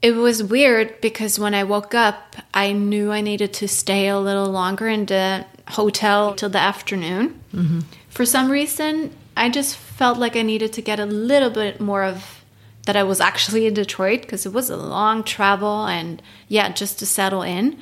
it 0.00 0.12
was 0.12 0.42
weird 0.42 0.98
because 1.02 1.38
when 1.38 1.54
I 1.54 1.64
woke 1.64 1.94
up, 1.94 2.36
I 2.54 2.72
knew 2.72 3.12
I 3.12 3.20
needed 3.20 3.52
to 3.54 3.68
stay 3.68 4.08
a 4.08 4.18
little 4.18 4.48
longer 4.50 4.88
in 4.88 5.04
the 5.06 5.44
hotel 5.70 6.34
till 6.34 6.48
the 6.48 6.58
afternoon. 6.58 7.40
Mm-hmm. 7.54 7.80
For 8.08 8.24
some 8.24 8.50
reason, 8.50 9.14
I 9.36 9.48
just 9.48 9.76
felt 9.76 10.18
like 10.18 10.36
I 10.36 10.42
needed 10.42 10.72
to 10.74 10.82
get 10.82 10.98
a 10.98 11.06
little 11.06 11.50
bit 11.50 11.80
more 11.80 12.02
of 12.02 12.44
that 12.84 12.96
I 12.96 13.02
was 13.02 13.20
actually 13.20 13.66
in 13.66 13.74
Detroit 13.74 14.22
because 14.22 14.46
it 14.46 14.52
was 14.52 14.70
a 14.70 14.76
long 14.76 15.22
travel 15.22 15.84
and 15.84 16.22
yeah, 16.48 16.70
just 16.72 16.98
to 17.00 17.06
settle 17.06 17.42
in. 17.42 17.78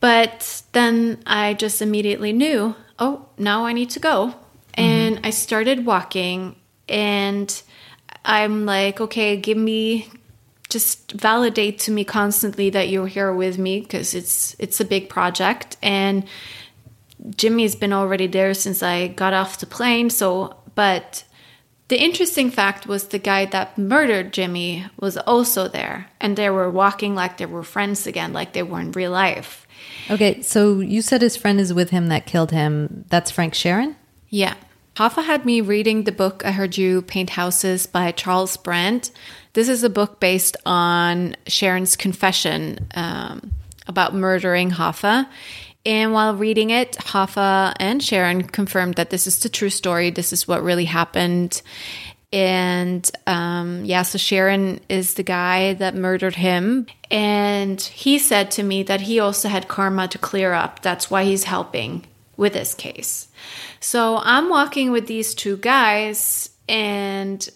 But 0.00 0.62
then 0.72 1.22
I 1.26 1.54
just 1.54 1.82
immediately 1.82 2.32
knew, 2.32 2.74
oh, 2.98 3.26
now 3.38 3.66
I 3.66 3.72
need 3.72 3.90
to 3.90 4.00
go. 4.00 4.28
Mm-hmm. 4.28 4.80
And 4.80 5.20
I 5.24 5.30
started 5.30 5.86
walking 5.86 6.56
and 6.88 7.62
I'm 8.24 8.64
like, 8.64 9.00
okay, 9.00 9.36
give 9.36 9.58
me 9.58 10.08
just 10.70 11.12
validate 11.12 11.78
to 11.78 11.92
me 11.92 12.04
constantly 12.04 12.70
that 12.70 12.88
you're 12.88 13.06
here 13.06 13.32
with 13.32 13.58
me 13.58 13.80
because 13.80 14.14
it's 14.14 14.56
it's 14.58 14.80
a 14.80 14.84
big 14.84 15.08
project 15.08 15.76
and 15.82 16.24
Jimmy's 17.30 17.76
been 17.76 17.92
already 17.92 18.26
there 18.26 18.54
since 18.54 18.82
I 18.82 19.08
got 19.08 19.32
off 19.32 19.58
the 19.58 19.66
plane. 19.66 20.10
So, 20.10 20.56
but 20.74 21.24
the 21.88 22.02
interesting 22.02 22.50
fact 22.50 22.86
was 22.86 23.08
the 23.08 23.18
guy 23.18 23.46
that 23.46 23.76
murdered 23.78 24.32
Jimmy 24.32 24.86
was 24.98 25.16
also 25.16 25.68
there, 25.68 26.10
and 26.20 26.36
they 26.36 26.50
were 26.50 26.70
walking 26.70 27.14
like 27.14 27.36
they 27.36 27.46
were 27.46 27.62
friends 27.62 28.06
again, 28.06 28.32
like 28.32 28.52
they 28.52 28.62
were 28.62 28.80
in 28.80 28.92
real 28.92 29.10
life. 29.10 29.66
Okay, 30.10 30.42
so 30.42 30.80
you 30.80 31.02
said 31.02 31.22
his 31.22 31.36
friend 31.36 31.60
is 31.60 31.74
with 31.74 31.90
him 31.90 32.08
that 32.08 32.26
killed 32.26 32.50
him. 32.50 33.04
That's 33.08 33.30
Frank 33.30 33.54
Sheeran? 33.54 33.96
Yeah. 34.28 34.54
Hoffa 34.96 35.24
had 35.24 35.44
me 35.44 35.60
reading 35.60 36.04
the 36.04 36.12
book 36.12 36.44
I 36.44 36.52
Heard 36.52 36.78
You 36.78 37.02
Paint 37.02 37.30
Houses 37.30 37.86
by 37.86 38.12
Charles 38.12 38.56
Brandt. 38.56 39.10
This 39.54 39.68
is 39.68 39.82
a 39.82 39.90
book 39.90 40.20
based 40.20 40.56
on 40.64 41.36
Sheeran's 41.46 41.96
confession 41.96 42.86
um, 42.94 43.52
about 43.88 44.14
murdering 44.14 44.70
Hoffa. 44.70 45.26
And 45.86 46.12
while 46.12 46.34
reading 46.34 46.70
it, 46.70 46.92
Hoffa 46.92 47.74
and 47.78 48.00
Sheeran 48.00 48.50
confirmed 48.50 48.94
that 48.94 49.10
this 49.10 49.26
is 49.26 49.40
the 49.40 49.48
true 49.48 49.70
story. 49.70 50.10
This 50.10 50.32
is 50.32 50.48
what 50.48 50.62
really 50.62 50.86
happened. 50.86 51.60
And 52.32 53.08
um, 53.26 53.84
yeah, 53.84 54.02
so 54.02 54.18
Sheeran 54.18 54.80
is 54.88 55.14
the 55.14 55.22
guy 55.22 55.74
that 55.74 55.94
murdered 55.94 56.34
him. 56.34 56.86
And 57.10 57.80
he 57.80 58.18
said 58.18 58.50
to 58.52 58.62
me 58.62 58.82
that 58.84 59.02
he 59.02 59.20
also 59.20 59.48
had 59.48 59.68
karma 59.68 60.08
to 60.08 60.18
clear 60.18 60.52
up. 60.52 60.80
That's 60.82 61.10
why 61.10 61.24
he's 61.24 61.44
helping 61.44 62.06
with 62.36 62.54
this 62.54 62.74
case. 62.74 63.28
So 63.78 64.18
I'm 64.22 64.48
walking 64.48 64.90
with 64.90 65.06
these 65.06 65.34
two 65.34 65.58
guys, 65.58 66.50
and 66.68 67.46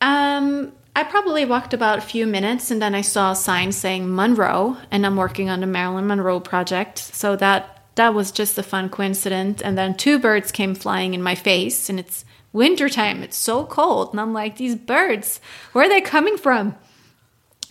um, 0.00 0.72
I 0.94 1.04
probably 1.04 1.44
walked 1.44 1.72
about 1.72 1.98
a 1.98 2.02
few 2.02 2.26
minutes, 2.26 2.70
and 2.70 2.82
then 2.82 2.94
I 2.94 3.00
saw 3.00 3.32
a 3.32 3.36
sign 3.36 3.72
saying 3.72 4.14
Monroe, 4.14 4.76
and 4.90 5.06
I'm 5.06 5.16
working 5.16 5.48
on 5.48 5.60
the 5.60 5.66
Marilyn 5.66 6.06
Monroe 6.06 6.40
project. 6.40 6.98
So 6.98 7.36
that 7.36 7.76
that 7.94 8.14
was 8.14 8.32
just 8.32 8.58
a 8.58 8.62
fun 8.62 8.88
coincidence. 8.88 9.60
And 9.60 9.76
then 9.76 9.94
two 9.94 10.18
birds 10.18 10.52
came 10.52 10.74
flying 10.74 11.14
in 11.14 11.22
my 11.22 11.34
face, 11.34 11.88
and 11.88 12.00
it's 12.00 12.24
wintertime. 12.52 13.22
It's 13.22 13.36
so 13.36 13.64
cold, 13.64 14.10
and 14.10 14.20
I'm 14.20 14.32
like, 14.32 14.56
these 14.56 14.74
birds, 14.74 15.40
where 15.72 15.86
are 15.86 15.88
they 15.88 16.00
coming 16.00 16.36
from? 16.36 16.74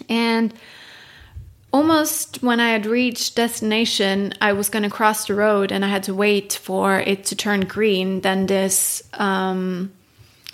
And 0.07 0.53
almost 1.71 2.41
when 2.41 2.59
I 2.59 2.71
had 2.71 2.85
reached 2.85 3.35
destination, 3.35 4.33
I 4.41 4.53
was 4.53 4.69
going 4.69 4.83
to 4.83 4.89
cross 4.89 5.27
the 5.27 5.35
road 5.35 5.71
and 5.71 5.83
I 5.85 5.89
had 5.89 6.03
to 6.03 6.13
wait 6.13 6.53
for 6.53 6.99
it 6.99 7.25
to 7.25 7.35
turn 7.35 7.61
green. 7.61 8.21
Then 8.21 8.47
this 8.47 9.03
um, 9.13 9.91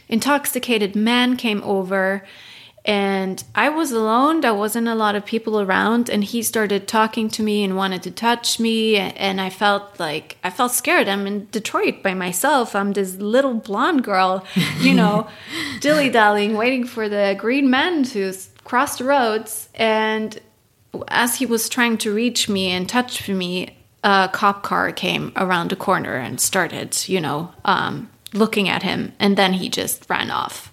intoxicated 0.10 0.96
man 0.96 1.38
came 1.38 1.62
over 1.64 2.24
and 2.86 3.44
I 3.56 3.70
was 3.70 3.92
alone. 3.92 4.42
There 4.42 4.54
wasn't 4.54 4.88
a 4.88 4.94
lot 4.94 5.16
of 5.16 5.26
people 5.26 5.60
around, 5.60 6.08
and 6.08 6.24
he 6.24 6.44
started 6.44 6.88
talking 6.88 7.30
to 7.30 7.42
me 7.42 7.64
and 7.64 7.76
wanted 7.76 8.04
to 8.04 8.12
touch 8.12 8.60
me. 8.60 8.98
And 8.98 9.42
I 9.42 9.50
felt 9.50 10.00
like 10.00 10.38
I 10.44 10.52
felt 10.52 10.72
scared. 10.72 11.08
I'm 11.08 11.26
in 11.26 11.48
Detroit 11.52 12.04
by 12.04 12.14
myself. 12.14 12.76
I'm 12.76 12.94
this 12.94 13.16
little 13.16 13.56
blonde 13.56 14.04
girl, 14.04 14.46
you 14.80 14.94
know, 15.02 15.28
dilly 15.80 16.12
dallying, 16.12 16.56
waiting 16.56 16.86
for 16.86 17.10
the 17.10 17.36
green 17.40 17.72
man 17.72 18.04
to 18.04 18.32
cross 18.64 19.00
the 19.00 19.06
roads. 19.06 19.68
And 19.74 20.40
as 21.08 21.38
he 21.38 21.48
was 21.48 21.68
trying 21.68 21.98
to 22.00 22.14
reach 22.14 22.48
me 22.48 22.70
and 22.70 22.88
touch 22.88 23.28
me, 23.28 23.78
a 24.04 24.30
cop 24.32 24.62
car 24.62 24.92
came 24.92 25.34
around 25.36 25.72
the 25.72 25.76
corner 25.76 26.14
and 26.14 26.40
started, 26.40 27.10
you 27.10 27.20
know, 27.20 27.52
um, 27.66 28.12
looking 28.32 28.70
at 28.70 28.84
him. 28.84 29.14
And 29.18 29.36
then 29.36 29.54
he 29.54 29.70
just 29.70 30.08
ran 30.08 30.30
off. 30.30 30.72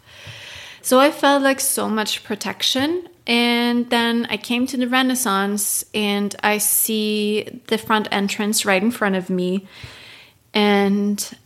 So 0.83 0.99
I 0.99 1.11
felt 1.11 1.43
like 1.43 1.61
so 1.61 1.89
much 1.89 2.25
protection. 2.25 3.09
And 3.27 3.89
then 3.89 4.27
I 4.29 4.37
came 4.37 4.67
to 4.67 4.77
the 4.77 4.89
Renaissance 4.89 5.85
and 5.95 6.35
I 6.43 6.59
see 6.59 7.63
the 7.69 7.79
front 7.79 8.09
entrance 8.11 8.67
right 8.67 8.83
in 8.83 8.91
front 8.91 9.15
of 9.15 9.31
me. 9.31 9.67
And 10.53 11.37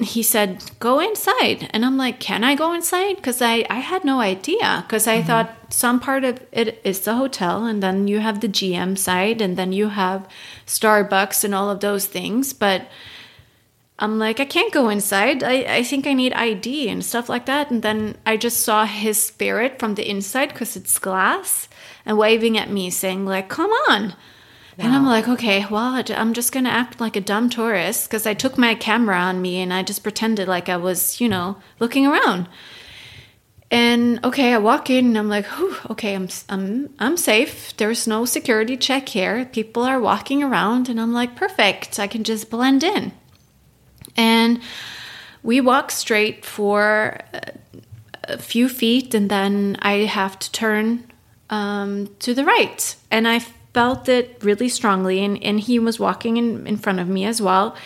he 0.00 0.22
said, 0.22 0.64
Go 0.80 0.98
inside. 0.98 1.68
And 1.72 1.84
I'm 1.84 1.96
like, 1.96 2.20
Can 2.20 2.42
I 2.42 2.54
go 2.54 2.72
inside? 2.72 3.16
Because 3.16 3.40
I, 3.40 3.66
I 3.68 3.80
had 3.80 4.04
no 4.04 4.20
idea. 4.20 4.84
Because 4.86 5.06
I 5.06 5.18
mm-hmm. 5.18 5.26
thought 5.26 5.50
some 5.68 6.00
part 6.00 6.24
of 6.24 6.40
it 6.52 6.80
is 6.84 7.00
the 7.00 7.16
hotel, 7.16 7.64
and 7.64 7.82
then 7.82 8.08
you 8.08 8.20
have 8.20 8.40
the 8.40 8.48
GM 8.48 8.96
side, 8.98 9.40
and 9.40 9.56
then 9.56 9.72
you 9.72 9.88
have 9.88 10.28
Starbucks 10.66 11.44
and 11.44 11.54
all 11.54 11.70
of 11.70 11.80
those 11.80 12.06
things. 12.06 12.52
But 12.52 12.88
I'm 13.98 14.18
like, 14.18 14.40
I 14.40 14.44
can't 14.44 14.72
go 14.72 14.90
inside. 14.90 15.42
I, 15.42 15.76
I 15.76 15.82
think 15.82 16.06
I 16.06 16.12
need 16.12 16.34
ID 16.34 16.88
and 16.88 17.04
stuff 17.04 17.30
like 17.30 17.46
that. 17.46 17.70
And 17.70 17.82
then 17.82 18.16
I 18.26 18.36
just 18.36 18.60
saw 18.60 18.84
his 18.84 19.22
spirit 19.22 19.78
from 19.78 19.94
the 19.94 20.08
inside 20.08 20.50
because 20.50 20.76
it's 20.76 20.98
glass 20.98 21.68
and 22.04 22.18
waving 22.18 22.58
at 22.58 22.70
me, 22.70 22.90
saying, 22.90 23.24
like, 23.24 23.48
come 23.48 23.70
on. 23.88 24.14
And 24.78 24.94
I'm 24.94 25.06
like, 25.06 25.26
okay, 25.26 25.64
well, 25.70 26.04
I'm 26.08 26.34
just 26.34 26.52
going 26.52 26.64
to 26.64 26.70
act 26.70 27.00
like 27.00 27.16
a 27.16 27.20
dumb 27.22 27.48
tourist 27.48 28.08
because 28.08 28.26
I 28.26 28.34
took 28.34 28.58
my 28.58 28.74
camera 28.74 29.16
on 29.16 29.40
me 29.40 29.60
and 29.60 29.72
I 29.72 29.82
just 29.82 30.02
pretended 30.02 30.48
like 30.48 30.68
I 30.68 30.76
was, 30.76 31.18
you 31.18 31.30
know, 31.30 31.56
looking 31.78 32.06
around. 32.06 32.46
And 33.70 34.22
okay, 34.22 34.52
I 34.52 34.58
walk 34.58 34.90
in 34.90 35.06
and 35.06 35.18
I'm 35.18 35.30
like, 35.30 35.46
Whew, 35.46 35.76
okay, 35.90 36.14
I'm, 36.14 36.28
I'm, 36.50 36.94
I'm 36.98 37.16
safe. 37.16 37.74
There's 37.78 38.06
no 38.06 38.26
security 38.26 38.76
check 38.76 39.08
here. 39.08 39.46
People 39.46 39.82
are 39.82 39.98
walking 39.98 40.42
around 40.42 40.90
and 40.90 41.00
I'm 41.00 41.14
like, 41.14 41.36
perfect. 41.36 41.98
I 41.98 42.06
can 42.06 42.22
just 42.22 42.50
blend 42.50 42.84
in. 42.84 43.12
And 44.16 44.60
we 45.42 45.60
walk 45.60 45.90
straight 45.90 46.44
for 46.44 47.18
a- 48.24 48.38
few 48.38 48.68
feet, 48.68 49.14
and 49.14 49.30
then 49.30 49.76
I 49.80 49.98
have 50.06 50.38
to 50.40 50.50
turn 50.50 51.04
um, 51.50 52.08
to 52.18 52.34
the 52.34 52.44
right. 52.44 52.96
And 53.10 53.28
I 53.28 53.38
felt 53.72 54.08
it 54.08 54.38
really 54.42 54.68
strongly, 54.68 55.24
and, 55.24 55.40
and 55.42 55.60
he 55.60 55.78
was 55.78 56.00
walking 56.00 56.36
in, 56.36 56.66
in 56.66 56.76
front 56.76 56.98
of 56.98 57.08
me 57.08 57.24
as 57.24 57.40
well. 57.40 57.76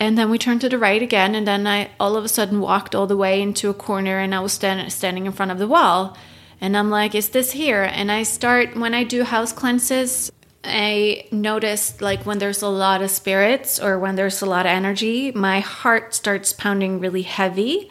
And 0.00 0.16
then 0.16 0.30
we 0.30 0.38
turned 0.38 0.62
to 0.62 0.68
the 0.68 0.78
right 0.78 1.02
again, 1.02 1.34
and 1.34 1.46
then 1.46 1.66
I 1.66 1.90
all 2.00 2.16
of 2.16 2.24
a 2.24 2.28
sudden 2.28 2.60
walked 2.60 2.94
all 2.94 3.06
the 3.06 3.16
way 3.16 3.42
into 3.42 3.68
a 3.68 3.74
corner, 3.74 4.18
and 4.18 4.34
I 4.34 4.40
was 4.40 4.54
stand, 4.54 4.90
standing 4.90 5.26
in 5.26 5.32
front 5.32 5.52
of 5.52 5.58
the 5.58 5.68
wall. 5.68 6.16
And 6.60 6.76
I'm 6.76 6.90
like, 6.90 7.14
is 7.14 7.28
this 7.28 7.52
here? 7.52 7.82
And 7.82 8.10
I 8.10 8.22
start, 8.22 8.76
when 8.76 8.94
I 8.94 9.04
do 9.04 9.24
house 9.24 9.52
cleanses, 9.52 10.32
I 10.62 11.26
noticed 11.32 12.02
like 12.02 12.26
when 12.26 12.38
there's 12.38 12.62
a 12.62 12.68
lot 12.68 13.02
of 13.02 13.10
spirits 13.10 13.80
or 13.80 13.98
when 13.98 14.16
there's 14.16 14.42
a 14.42 14.46
lot 14.46 14.66
of 14.66 14.70
energy, 14.70 15.32
my 15.32 15.60
heart 15.60 16.14
starts 16.14 16.52
pounding 16.52 17.00
really 17.00 17.22
heavy 17.22 17.90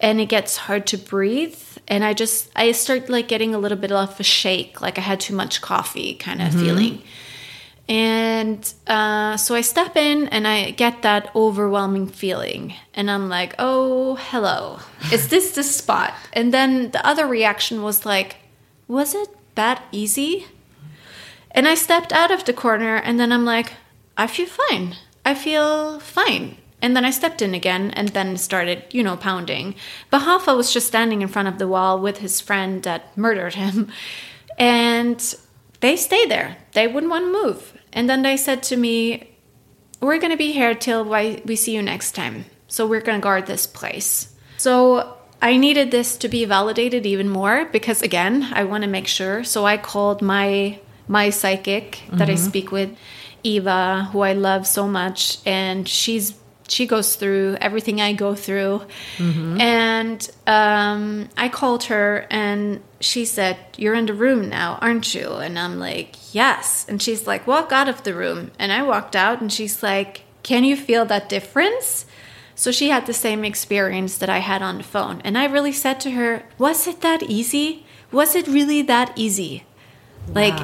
and 0.00 0.20
it 0.20 0.26
gets 0.26 0.56
hard 0.56 0.86
to 0.88 0.98
breathe. 0.98 1.58
And 1.86 2.04
I 2.04 2.12
just, 2.12 2.50
I 2.56 2.72
start 2.72 3.08
like 3.08 3.28
getting 3.28 3.54
a 3.54 3.58
little 3.58 3.78
bit 3.78 3.92
of 3.92 4.18
a 4.18 4.22
shake, 4.24 4.80
like 4.80 4.98
I 4.98 5.02
had 5.02 5.20
too 5.20 5.34
much 5.34 5.60
coffee 5.60 6.14
kind 6.14 6.42
of 6.42 6.52
feeling. 6.52 7.02
And 7.88 8.72
uh, 8.86 9.36
so 9.36 9.54
I 9.54 9.60
step 9.60 9.96
in 9.96 10.28
and 10.28 10.46
I 10.46 10.70
get 10.70 11.02
that 11.02 11.30
overwhelming 11.36 12.08
feeling. 12.08 12.74
And 12.94 13.10
I'm 13.10 13.28
like, 13.28 13.54
oh, 13.58 14.16
hello. 14.16 14.78
Is 15.12 15.28
this 15.28 15.54
the 15.54 15.62
spot? 15.62 16.14
And 16.32 16.54
then 16.54 16.90
the 16.90 17.04
other 17.06 17.26
reaction 17.26 17.82
was 17.82 18.06
like, 18.06 18.36
was 18.88 19.14
it 19.14 19.28
that 19.56 19.82
easy? 19.92 20.46
And 21.52 21.68
I 21.68 21.74
stepped 21.74 22.12
out 22.12 22.30
of 22.30 22.44
the 22.44 22.52
corner 22.52 22.96
and 22.96 23.20
then 23.20 23.32
I'm 23.32 23.44
like, 23.44 23.74
I 24.16 24.26
feel 24.26 24.46
fine. 24.46 24.96
I 25.24 25.34
feel 25.34 26.00
fine. 26.00 26.56
And 26.80 26.96
then 26.96 27.04
I 27.04 27.10
stepped 27.10 27.40
in 27.40 27.54
again 27.54 27.92
and 27.92 28.08
then 28.08 28.36
started, 28.36 28.84
you 28.90 29.04
know, 29.04 29.16
pounding. 29.16 29.76
But 30.10 30.22
Hoffa 30.22 30.56
was 30.56 30.72
just 30.72 30.88
standing 30.88 31.22
in 31.22 31.28
front 31.28 31.46
of 31.46 31.58
the 31.58 31.68
wall 31.68 32.00
with 32.00 32.18
his 32.18 32.40
friend 32.40 32.82
that 32.82 33.16
murdered 33.16 33.54
him. 33.54 33.90
And 34.58 35.34
they 35.80 35.96
stayed 35.96 36.30
there. 36.30 36.58
They 36.72 36.86
wouldn't 36.86 37.10
want 37.10 37.24
to 37.24 37.42
move. 37.42 37.72
And 37.90 38.08
then 38.08 38.20
they 38.20 38.36
said 38.36 38.62
to 38.64 38.76
me, 38.76 39.34
We're 39.98 40.18
going 40.18 40.30
to 40.30 40.36
be 40.36 40.52
here 40.52 40.74
till 40.74 41.04
we 41.06 41.56
see 41.56 41.74
you 41.74 41.80
next 41.80 42.12
time. 42.12 42.44
So 42.68 42.86
we're 42.86 43.00
going 43.00 43.18
to 43.18 43.24
guard 43.24 43.46
this 43.46 43.66
place. 43.66 44.34
So 44.58 45.16
I 45.40 45.56
needed 45.56 45.90
this 45.90 46.16
to 46.18 46.28
be 46.28 46.44
validated 46.44 47.06
even 47.06 47.28
more 47.30 47.64
because 47.64 48.02
again, 48.02 48.48
I 48.52 48.64
want 48.64 48.84
to 48.84 48.90
make 48.90 49.08
sure. 49.08 49.42
So 49.42 49.64
I 49.64 49.78
called 49.78 50.20
my 50.20 50.78
my 51.12 51.28
psychic 51.28 52.02
that 52.08 52.28
mm-hmm. 52.28 52.30
I 52.30 52.34
speak 52.36 52.72
with, 52.72 52.90
Eva, 53.44 54.08
who 54.10 54.20
I 54.20 54.32
love 54.32 54.66
so 54.66 54.88
much, 54.88 55.38
and 55.44 55.86
she's 55.86 56.34
she 56.68 56.86
goes 56.86 57.16
through 57.16 57.58
everything 57.60 58.00
I 58.00 58.14
go 58.14 58.34
through. 58.34 58.80
Mm-hmm. 59.18 59.60
And 59.60 60.30
um, 60.46 61.28
I 61.36 61.50
called 61.50 61.84
her 61.84 62.26
and 62.30 62.80
she 63.00 63.26
said, 63.26 63.58
You're 63.76 63.94
in 63.94 64.06
the 64.06 64.14
room 64.14 64.48
now, 64.48 64.78
aren't 64.80 65.14
you? 65.14 65.28
And 65.34 65.58
I'm 65.58 65.78
like, 65.78 66.16
Yes. 66.32 66.86
And 66.88 67.02
she's 67.02 67.26
like, 67.26 67.46
Walk 67.46 67.72
out 67.72 67.88
of 67.88 68.04
the 68.04 68.14
room. 68.14 68.52
And 68.58 68.72
I 68.72 68.82
walked 68.82 69.14
out 69.14 69.42
and 69.42 69.52
she's 69.52 69.82
like, 69.82 70.22
Can 70.42 70.64
you 70.64 70.76
feel 70.76 71.04
that 71.06 71.28
difference? 71.28 72.06
So 72.54 72.70
she 72.72 72.88
had 72.88 73.04
the 73.04 73.12
same 73.26 73.44
experience 73.44 74.16
that 74.18 74.30
I 74.30 74.38
had 74.38 74.62
on 74.62 74.78
the 74.78 74.84
phone. 74.84 75.20
And 75.24 75.36
I 75.36 75.44
really 75.46 75.72
said 75.72 76.00
to 76.00 76.12
her, 76.12 76.44
Was 76.56 76.86
it 76.86 77.02
that 77.02 77.22
easy? 77.24 77.84
Was 78.10 78.34
it 78.34 78.46
really 78.46 78.80
that 78.82 79.12
easy? 79.16 79.64
Like, 80.28 80.58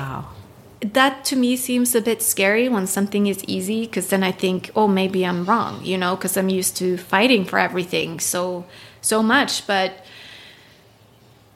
that 0.81 1.25
to 1.27 1.37
me 1.37 1.57
seems 1.57 1.95
a 1.95 2.01
bit 2.01 2.23
scary 2.23 2.69
when 2.69 2.87
something 2.87 3.27
is 3.27 3.45
easy 3.45 3.83
because 3.83 4.09
then 4.09 4.23
I 4.23 4.33
think, 4.33 4.71
oh, 4.77 4.87
maybe 4.87 5.25
I'm 5.25 5.45
wrong, 5.45 5.85
you 5.85 5.99
know, 5.99 6.15
because 6.15 6.37
I'm 6.37 6.49
used 6.49 6.77
to 6.77 6.97
fighting 6.97 7.45
for 7.45 7.59
everything 7.59 8.21
so 8.21 8.65
so 9.01 9.23
much. 9.23 9.67
But 9.67 10.05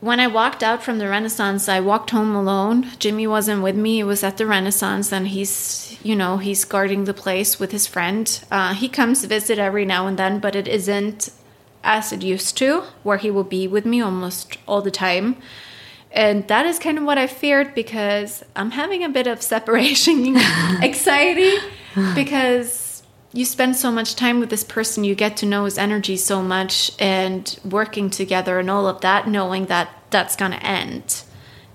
when 0.01 0.19
I 0.19 0.27
walked 0.27 0.65
out 0.65 0.83
from 0.83 0.99
the 0.99 1.09
Renaissance, 1.09 1.69
I 1.69 1.79
walked 1.79 2.11
home 2.11 2.35
alone. 2.35 2.91
Jimmy 2.99 3.27
wasn't 3.29 3.63
with 3.63 3.77
me. 3.77 3.97
He 3.97 4.05
was 4.05 4.25
at 4.25 4.37
the 4.37 4.47
Renaissance, 4.47 5.13
and 5.13 5.29
he's, 5.29 5.97
you 6.03 6.17
know, 6.17 6.39
he's 6.39 6.65
guarding 6.65 7.05
the 7.05 7.15
place 7.15 7.61
with 7.61 7.71
his 7.71 7.87
friend. 7.87 8.43
Uh, 8.51 8.75
he 8.75 8.89
comes 8.89 9.25
visit 9.25 9.61
every 9.61 9.85
now 9.85 10.09
and 10.09 10.19
then, 10.19 10.41
but 10.41 10.57
it 10.57 10.67
isn't 10.67 11.31
as 11.85 12.13
it 12.13 12.23
used 12.23 12.57
to, 12.59 12.83
where 13.05 13.19
he 13.19 13.31
will 13.31 13.45
be 13.45 13.69
with 13.69 13.87
me 13.87 14.01
almost 14.01 14.57
all 14.67 14.83
the 14.83 14.91
time. 14.91 15.37
And 16.13 16.47
that 16.49 16.67
is 16.67 16.79
kind 16.79 16.99
of 16.99 17.05
what 17.05 17.19
I 17.19 17.27
feared 17.27 17.75
because 17.75 18.45
I'm 18.55 18.73
having 18.73 19.03
a 19.03 19.09
bit 19.09 19.27
of 19.27 19.43
separation 19.43 20.37
anxiety 20.83 21.57
because 22.15 23.03
you 23.33 23.45
spend 23.47 23.77
so 23.77 23.91
much 23.91 24.15
time 24.15 24.41
with 24.41 24.51
this 24.51 24.65
person, 24.65 25.05
you 25.05 25.15
get 25.15 25.39
to 25.39 25.47
know 25.47 25.65
his 25.65 25.79
energy 25.79 26.17
so 26.19 26.43
much, 26.43 26.93
and 26.99 27.59
working 27.65 28.11
together 28.11 28.59
and 28.59 28.71
all 28.71 28.87
of 28.87 29.01
that, 29.01 29.27
knowing 29.27 29.67
that 29.67 29.89
that's 30.11 30.37
going 30.37 30.53
to 30.53 30.63
end. 30.63 31.23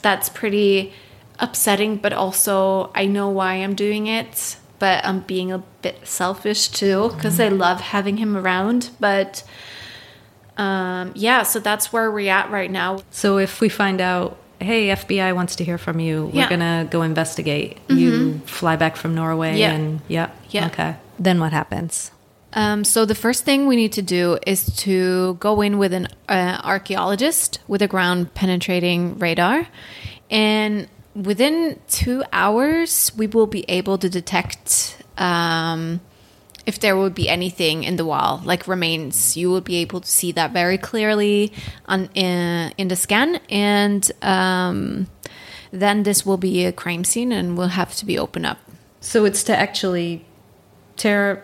That's 0.03 0.29
pretty 0.29 0.93
upsetting, 1.39 1.97
but 1.97 2.13
also 2.13 2.91
I 2.93 3.07
know 3.07 3.29
why 3.29 3.55
I'm 3.55 3.75
doing 3.75 4.07
it. 4.07 4.57
But 4.79 5.03
I'm 5.03 5.21
being 5.21 5.51
a 5.51 5.63
bit 5.81 6.07
selfish 6.07 6.67
too 6.67 7.09
because 7.09 7.39
I 7.39 7.47
mm-hmm. 7.47 7.57
love 7.57 7.81
having 7.81 8.17
him 8.17 8.37
around. 8.37 8.91
But 8.99 9.43
um, 10.57 11.11
yeah, 11.15 11.43
so 11.43 11.59
that's 11.59 11.93
where 11.93 12.11
we're 12.11 12.31
at 12.31 12.49
right 12.49 12.69
now. 12.69 12.99
So 13.11 13.37
if 13.37 13.61
we 13.61 13.69
find 13.69 14.01
out, 14.01 14.37
hey, 14.59 14.87
FBI 14.87 15.33
wants 15.35 15.55
to 15.57 15.63
hear 15.63 15.77
from 15.77 15.99
you, 15.99 16.25
we're 16.25 16.41
yeah. 16.41 16.49
gonna 16.49 16.87
go 16.89 17.03
investigate. 17.03 17.77
Mm-hmm. 17.87 17.97
You 17.97 18.39
fly 18.39 18.75
back 18.75 18.95
from 18.95 19.13
Norway, 19.13 19.57
yeah. 19.57 19.71
and 19.71 20.01
yeah, 20.07 20.31
yeah, 20.49 20.67
okay. 20.67 20.95
Then 21.19 21.39
what 21.39 21.53
happens? 21.53 22.11
Um, 22.53 22.83
so 22.83 23.05
the 23.05 23.15
first 23.15 23.45
thing 23.45 23.67
we 23.67 23.75
need 23.75 23.93
to 23.93 24.01
do 24.01 24.39
is 24.47 24.75
to 24.77 25.35
go 25.35 25.61
in 25.61 25.77
with 25.77 25.93
an 25.93 26.07
uh, 26.27 26.59
archaeologist 26.63 27.59
with 27.67 27.83
a 27.83 27.87
ground 27.87 28.33
penetrating 28.33 29.19
radar, 29.19 29.67
and 30.31 30.87
within 31.13 31.79
two 31.87 32.23
hours 32.33 33.11
we 33.15 33.27
will 33.27 33.47
be 33.47 33.63
able 33.69 33.97
to 33.99 34.09
detect. 34.09 35.03
Um, 35.19 36.01
if 36.67 36.79
there 36.81 36.97
would 36.97 37.15
be 37.15 37.29
anything 37.29 37.85
in 37.85 37.95
the 37.95 38.05
wall, 38.05 38.41
like 38.43 38.67
remains, 38.67 39.37
you 39.37 39.49
would 39.51 39.63
be 39.63 39.77
able 39.77 40.01
to 40.01 40.07
see 40.07 40.33
that 40.33 40.51
very 40.51 40.77
clearly 40.77 41.53
on 41.85 42.09
in, 42.13 42.73
in 42.77 42.89
the 42.89 42.95
scan, 42.97 43.39
and 43.49 44.11
um, 44.21 45.07
then 45.71 46.03
this 46.03 46.25
will 46.25 46.37
be 46.37 46.65
a 46.65 46.73
crime 46.73 47.05
scene 47.05 47.31
and 47.31 47.57
will 47.57 47.69
have 47.69 47.95
to 47.95 48.05
be 48.05 48.19
opened 48.19 48.45
up. 48.45 48.59
So 48.99 49.23
it's 49.23 49.43
to 49.43 49.57
actually 49.57 50.25
tear 50.97 51.41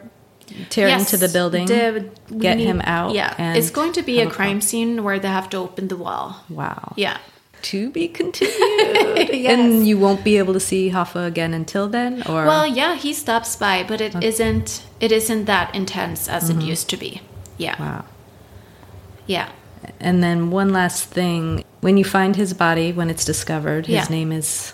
tear 0.69 0.89
yes, 0.89 1.13
into 1.13 1.25
the 1.25 1.31
building, 1.31 1.67
the, 1.67 2.09
get 2.37 2.57
need, 2.57 2.65
him 2.65 2.81
out. 2.83 3.13
Yeah, 3.13 3.53
it's 3.53 3.69
going 3.69 3.93
to 3.93 4.03
be 4.03 4.19
a 4.19 4.29
crime 4.29 4.59
scene 4.59 5.05
where 5.05 5.19
they 5.19 5.29
have 5.29 5.49
to 5.51 5.57
open 5.57 5.87
the 5.87 5.95
wall. 5.95 6.43
Wow. 6.49 6.93
Yeah 6.97 7.17
to 7.63 7.89
be 7.89 8.07
continued. 8.19 9.29
yes. 9.33 9.59
And 9.59 9.87
you 9.87 9.97
won't 9.97 10.23
be 10.23 10.37
able 10.37 10.53
to 10.53 10.59
see 10.59 10.91
Hoffa 10.91 11.27
again 11.27 11.53
until 11.53 11.87
then, 11.87 12.23
or 12.23 12.45
well, 12.45 12.67
yeah, 12.67 12.95
he 12.95 13.13
stops 13.13 13.55
by, 13.55 13.83
but 13.83 14.01
it 14.01 14.15
okay. 14.15 14.27
not 14.27 14.83
It 14.99 15.11
isn't 15.11 15.45
that 15.45 15.73
intense 15.75 16.29
as 16.29 16.49
mm-hmm. 16.49 16.61
it 16.61 16.65
used 16.65 16.89
to 16.89 16.97
be. 16.97 17.21
Yeah. 17.57 17.79
Wow. 17.79 18.05
Yeah. 19.25 19.49
And 19.99 20.23
then 20.23 20.51
one 20.51 20.71
last 20.71 21.05
thing: 21.05 21.63
when 21.81 21.97
you 21.97 22.05
find 22.05 22.35
his 22.35 22.53
body, 22.53 22.91
when 22.91 23.09
it's 23.09 23.25
discovered, 23.25 23.87
his 23.87 23.95
yeah. 23.95 24.07
name 24.09 24.31
is. 24.31 24.73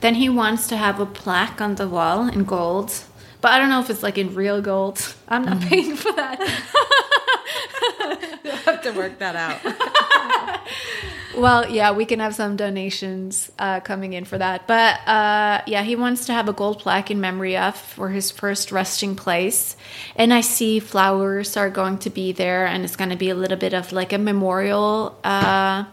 Then 0.00 0.16
he 0.16 0.28
wants 0.28 0.66
to 0.68 0.76
have 0.76 1.00
a 1.00 1.06
plaque 1.06 1.62
on 1.62 1.76
the 1.76 1.88
wall 1.88 2.28
in 2.28 2.44
gold, 2.44 2.92
but 3.40 3.52
I 3.52 3.58
don't 3.58 3.70
know 3.70 3.80
if 3.80 3.88
it's 3.88 4.02
like 4.02 4.18
in 4.18 4.34
real 4.34 4.60
gold. 4.60 5.14
I'm 5.28 5.44
not 5.44 5.58
mm-hmm. 5.58 5.68
paying 5.68 5.96
for 5.96 6.12
that. 6.12 6.40
You'll 8.44 8.56
have 8.56 8.82
to 8.82 8.90
work 8.92 9.18
that 9.18 9.36
out. 9.36 9.60
well, 11.36 11.68
yeah, 11.68 11.92
we 11.92 12.04
can 12.04 12.20
have 12.20 12.34
some 12.34 12.56
donations 12.56 13.50
uh, 13.58 13.80
coming 13.80 14.12
in 14.12 14.24
for 14.24 14.38
that. 14.38 14.66
But 14.66 15.00
uh, 15.06 15.62
yeah, 15.66 15.82
he 15.82 15.96
wants 15.96 16.26
to 16.26 16.32
have 16.32 16.48
a 16.48 16.52
gold 16.52 16.80
plaque 16.80 17.10
in 17.10 17.20
memory 17.20 17.56
of 17.56 17.76
for 17.76 18.10
his 18.10 18.30
first 18.30 18.72
resting 18.72 19.16
place. 19.16 19.76
And 20.16 20.32
I 20.32 20.40
see 20.40 20.80
flowers 20.80 21.56
are 21.56 21.70
going 21.70 21.98
to 21.98 22.10
be 22.10 22.32
there, 22.32 22.66
and 22.66 22.84
it's 22.84 22.96
going 22.96 23.10
to 23.10 23.16
be 23.16 23.30
a 23.30 23.34
little 23.34 23.58
bit 23.58 23.74
of 23.74 23.92
like 23.92 24.12
a 24.12 24.18
memorial 24.18 25.18
uh, 25.24 25.84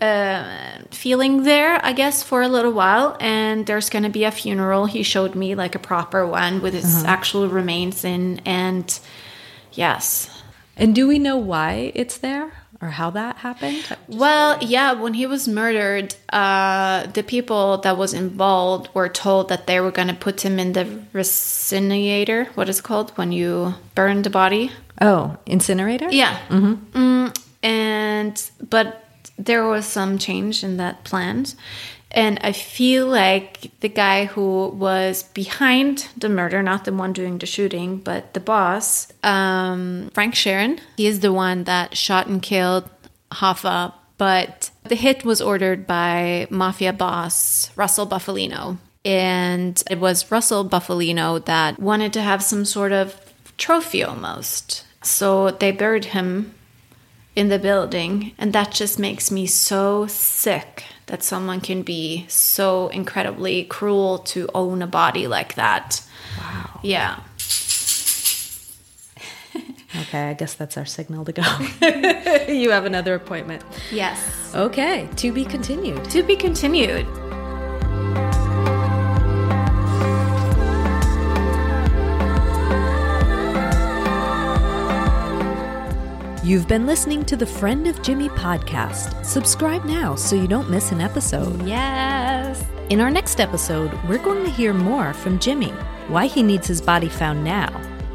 uh 0.00 0.78
feeling 0.92 1.42
there, 1.42 1.84
I 1.84 1.92
guess, 1.92 2.22
for 2.22 2.42
a 2.42 2.48
little 2.48 2.72
while. 2.72 3.16
And 3.20 3.66
there's 3.66 3.90
going 3.90 4.04
to 4.04 4.10
be 4.10 4.24
a 4.24 4.30
funeral. 4.30 4.86
He 4.86 5.02
showed 5.02 5.34
me 5.34 5.54
like 5.54 5.74
a 5.74 5.80
proper 5.80 6.26
one 6.26 6.62
with 6.62 6.74
his 6.74 7.02
uh-huh. 7.02 7.06
actual 7.06 7.48
remains 7.48 8.04
in. 8.04 8.40
And 8.44 8.98
yes. 9.72 10.30
And 10.76 10.94
do 10.94 11.08
we 11.08 11.18
know 11.18 11.36
why 11.36 11.90
it's 11.96 12.18
there? 12.18 12.52
Or 12.80 12.88
how 12.88 13.10
that 13.10 13.36
happened? 13.38 13.84
Well, 14.08 14.58
yeah, 14.60 14.92
when 14.92 15.14
he 15.14 15.26
was 15.26 15.48
murdered, 15.48 16.14
uh, 16.32 17.06
the 17.06 17.22
people 17.22 17.78
that 17.78 17.98
was 17.98 18.14
involved 18.14 18.88
were 18.94 19.08
told 19.08 19.48
that 19.48 19.66
they 19.66 19.80
were 19.80 19.90
going 19.90 20.08
to 20.08 20.14
put 20.14 20.44
him 20.44 20.58
in 20.58 20.72
the 20.72 21.00
incinerator. 21.14 22.44
What 22.54 22.68
is 22.68 22.78
it 22.78 22.82
called 22.82 23.10
when 23.16 23.32
you 23.32 23.74
burn 23.94 24.22
the 24.22 24.30
body? 24.30 24.70
Oh, 25.00 25.36
incinerator. 25.46 26.08
Yeah. 26.10 26.38
Mm-hmm. 26.48 26.98
Mm, 26.98 27.44
and 27.62 28.50
but 28.68 29.04
there 29.38 29.64
was 29.64 29.86
some 29.86 30.18
change 30.18 30.64
in 30.64 30.76
that 30.76 31.04
plan. 31.04 31.46
And 32.10 32.38
I 32.42 32.52
feel 32.52 33.06
like 33.06 33.70
the 33.80 33.88
guy 33.88 34.24
who 34.24 34.68
was 34.68 35.24
behind 35.24 36.08
the 36.16 36.28
murder, 36.28 36.62
not 36.62 36.84
the 36.84 36.92
one 36.92 37.12
doing 37.12 37.38
the 37.38 37.46
shooting, 37.46 37.98
but 37.98 38.34
the 38.34 38.40
boss, 38.40 39.08
um, 39.22 40.10
Frank 40.14 40.34
Sheeran, 40.34 40.80
he 40.96 41.06
is 41.06 41.20
the 41.20 41.32
one 41.32 41.64
that 41.64 41.96
shot 41.96 42.26
and 42.26 42.40
killed 42.40 42.88
Hoffa. 43.32 43.92
But 44.16 44.70
the 44.84 44.96
hit 44.96 45.24
was 45.24 45.40
ordered 45.40 45.86
by 45.86 46.48
mafia 46.50 46.92
boss 46.92 47.70
Russell 47.76 48.06
Bufalino. 48.06 48.78
And 49.04 49.80
it 49.90 50.00
was 50.00 50.30
Russell 50.30 50.68
Bufalino 50.68 51.44
that 51.44 51.78
wanted 51.78 52.12
to 52.14 52.22
have 52.22 52.42
some 52.42 52.64
sort 52.64 52.92
of 52.92 53.14
trophy 53.58 54.02
almost. 54.02 54.84
So 55.02 55.50
they 55.52 55.70
buried 55.70 56.06
him 56.06 56.54
in 57.36 57.48
the 57.48 57.58
building. 57.60 58.32
And 58.38 58.52
that 58.54 58.72
just 58.72 58.98
makes 58.98 59.30
me 59.30 59.46
so 59.46 60.06
sick 60.08 60.84
that 61.08 61.22
someone 61.22 61.60
can 61.60 61.82
be 61.82 62.24
so 62.28 62.88
incredibly 62.88 63.64
cruel 63.64 64.18
to 64.18 64.48
own 64.54 64.80
a 64.82 64.86
body 64.86 65.26
like 65.26 65.54
that. 65.54 66.02
Wow. 66.38 66.80
Yeah. 66.82 67.20
okay, 70.02 70.30
I 70.30 70.34
guess 70.34 70.54
that's 70.54 70.76
our 70.76 70.86
signal 70.86 71.24
to 71.24 71.32
go. 71.32 71.42
you 72.52 72.70
have 72.70 72.84
another 72.84 73.14
appointment. 73.14 73.64
Yes. 73.90 74.54
Okay, 74.54 75.08
to 75.16 75.32
be 75.32 75.44
continued. 75.44 76.04
To 76.10 76.22
be 76.22 76.36
continued. 76.36 77.06
You've 86.48 86.66
been 86.66 86.86
listening 86.86 87.26
to 87.26 87.36
the 87.36 87.44
Friend 87.44 87.86
of 87.88 88.00
Jimmy 88.00 88.30
podcast. 88.30 89.22
Subscribe 89.22 89.84
now 89.84 90.14
so 90.14 90.34
you 90.34 90.48
don't 90.48 90.70
miss 90.70 90.92
an 90.92 91.00
episode. 91.02 91.62
Yes. 91.66 92.64
In 92.88 93.02
our 93.02 93.10
next 93.10 93.38
episode, 93.38 93.92
we're 94.08 94.16
going 94.16 94.44
to 94.44 94.50
hear 94.50 94.72
more 94.72 95.12
from 95.12 95.38
Jimmy 95.38 95.72
why 96.08 96.24
he 96.24 96.42
needs 96.42 96.66
his 96.66 96.80
body 96.80 97.10
found 97.10 97.44
now, 97.44 97.68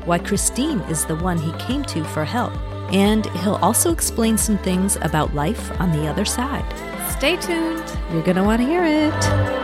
why 0.06 0.18
Christine 0.18 0.80
is 0.90 1.06
the 1.06 1.18
one 1.18 1.38
he 1.38 1.52
came 1.60 1.84
to 1.84 2.04
for 2.06 2.26
help, 2.26 2.58
and 2.92 3.28
he'll 3.42 3.58
also 3.62 3.92
explain 3.92 4.36
some 4.36 4.58
things 4.58 4.96
about 5.04 5.36
life 5.36 5.70
on 5.80 5.92
the 5.92 6.08
other 6.08 6.26
side. 6.26 6.66
Stay 7.12 7.38
tuned. 7.38 7.84
You're 8.12 8.24
going 8.24 8.38
to 8.38 8.44
want 8.44 8.64
to 8.64 8.68
hear 8.68 8.84
it. 8.84 9.63